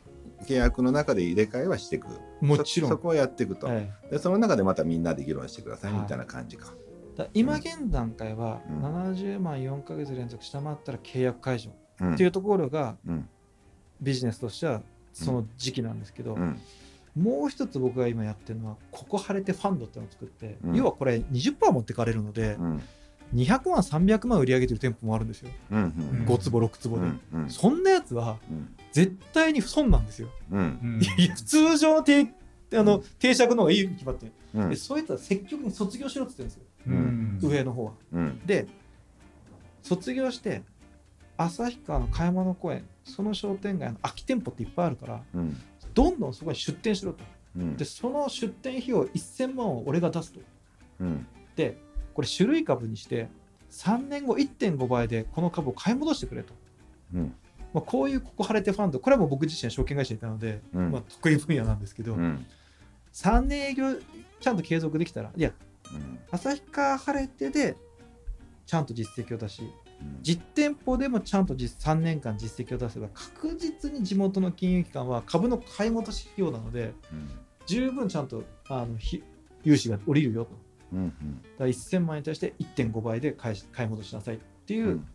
[0.45, 2.07] 契約の中で入れ替えはしていく。
[2.41, 2.89] もちろん。
[2.89, 4.17] そそこをやっていくと、はいで。
[4.17, 6.73] その中でまたみんなで議論してくださいはいみたいな感じか。
[7.15, 13.29] だ今現段階はうん70万4ヶ月連続下回ったら契約解除うんっていうところがうん
[14.01, 14.81] ビジネスとしては
[15.13, 16.59] その時期なんですけど、うん
[17.15, 20.75] もう一つ僕が今やってるのはここ晴れてファンドっていうのを作って、うん。
[20.75, 22.81] 要はこれ20%持ってかれるので、うん。
[23.35, 27.49] 200万300万売り上げてる店舗もあるんですよ、うんうん5坪6坪で、うんうん。
[27.49, 28.75] そんなやつはうん。
[28.91, 31.01] 絶対に損なんですよ、うん。
[31.45, 32.27] 通常の定
[32.73, 34.69] あの定着の方がいいに決まってる、うん。
[34.69, 37.51] でそういったら積極的に卒業しろって言ってるんですよ、うん。
[37.51, 37.91] 上の方は。
[38.13, 38.41] うん。
[38.45, 38.67] で
[39.83, 40.63] 卒業して
[41.37, 45.61] 旭川の買い物公園その商店街の空き店舗っていっぱいあるからうん
[45.93, 47.23] どんどんそこに出店しろと。
[47.57, 47.77] うん。
[47.77, 50.39] でその出店費用1000万を俺が出すと。
[50.99, 51.27] うん。
[51.55, 51.77] で
[52.13, 53.29] これ種類株にして
[53.71, 56.53] 3年後1.5倍でこの株を買い戻してくれと、
[57.13, 57.35] うん。
[57.73, 58.99] まあ、こういうここ晴れてファンド。
[58.99, 60.91] これはもう僕自身は証券会社にいたので、うん。
[60.91, 62.45] まあ、得意分野なんですけど、うん。
[63.13, 63.95] 3年営業
[64.39, 65.51] ちゃんと継続できたらいや
[65.93, 66.19] うん。
[66.31, 67.75] 旭川晴れてで
[68.65, 69.71] ちゃんと実績を出しうん
[70.21, 77.29] 実店舗でもちゃんと実3年間実績を出せば確実に地元の金融機関は株の買い戻し費用なのでうん。
[77.67, 79.23] 十分ちゃんとあのひ
[79.63, 80.51] 融資が下りるよと。
[80.93, 85.07] うんだから1000万円に対して1.5倍で買い買い戻しなさいっていう、うん。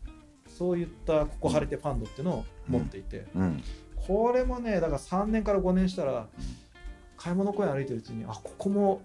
[0.48, 3.62] そういったここ晴れてファンドっていうのを持っていて、うん。
[4.06, 6.28] これもねだから3年から5年したら
[7.16, 9.02] 買い物公園歩いてるうちにあここも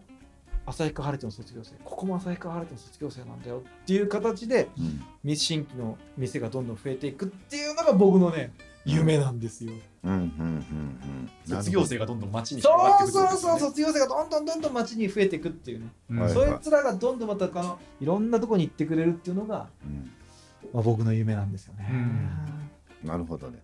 [0.65, 1.71] 旭川晴れての卒業生。
[1.83, 4.69] ここも旭川晴れての卒業生なんだよっていう形で
[5.25, 5.35] うん。
[5.35, 8.51] 新規の店がどんどん増えていくっていうのが僕のね
[8.85, 9.73] 夢なんですよ。
[10.03, 10.13] うん。
[10.13, 10.19] うん。
[10.19, 10.29] うん。
[11.47, 11.55] うん。
[11.55, 13.13] 卒業生がどんどん街にそ広がってうそう。
[13.13, 13.69] そういくってことですね。
[13.69, 16.33] 卒業生がどんどんどんどん街に増えていくっていうね、うんはい。
[16.33, 20.11] そいつらがどんどんまたあのいろんなとこに行ってくれるっていうのが、うん。
[20.73, 21.87] まあ、僕の夢なんですよね。
[23.03, 23.07] うん。
[23.07, 23.59] なるほどね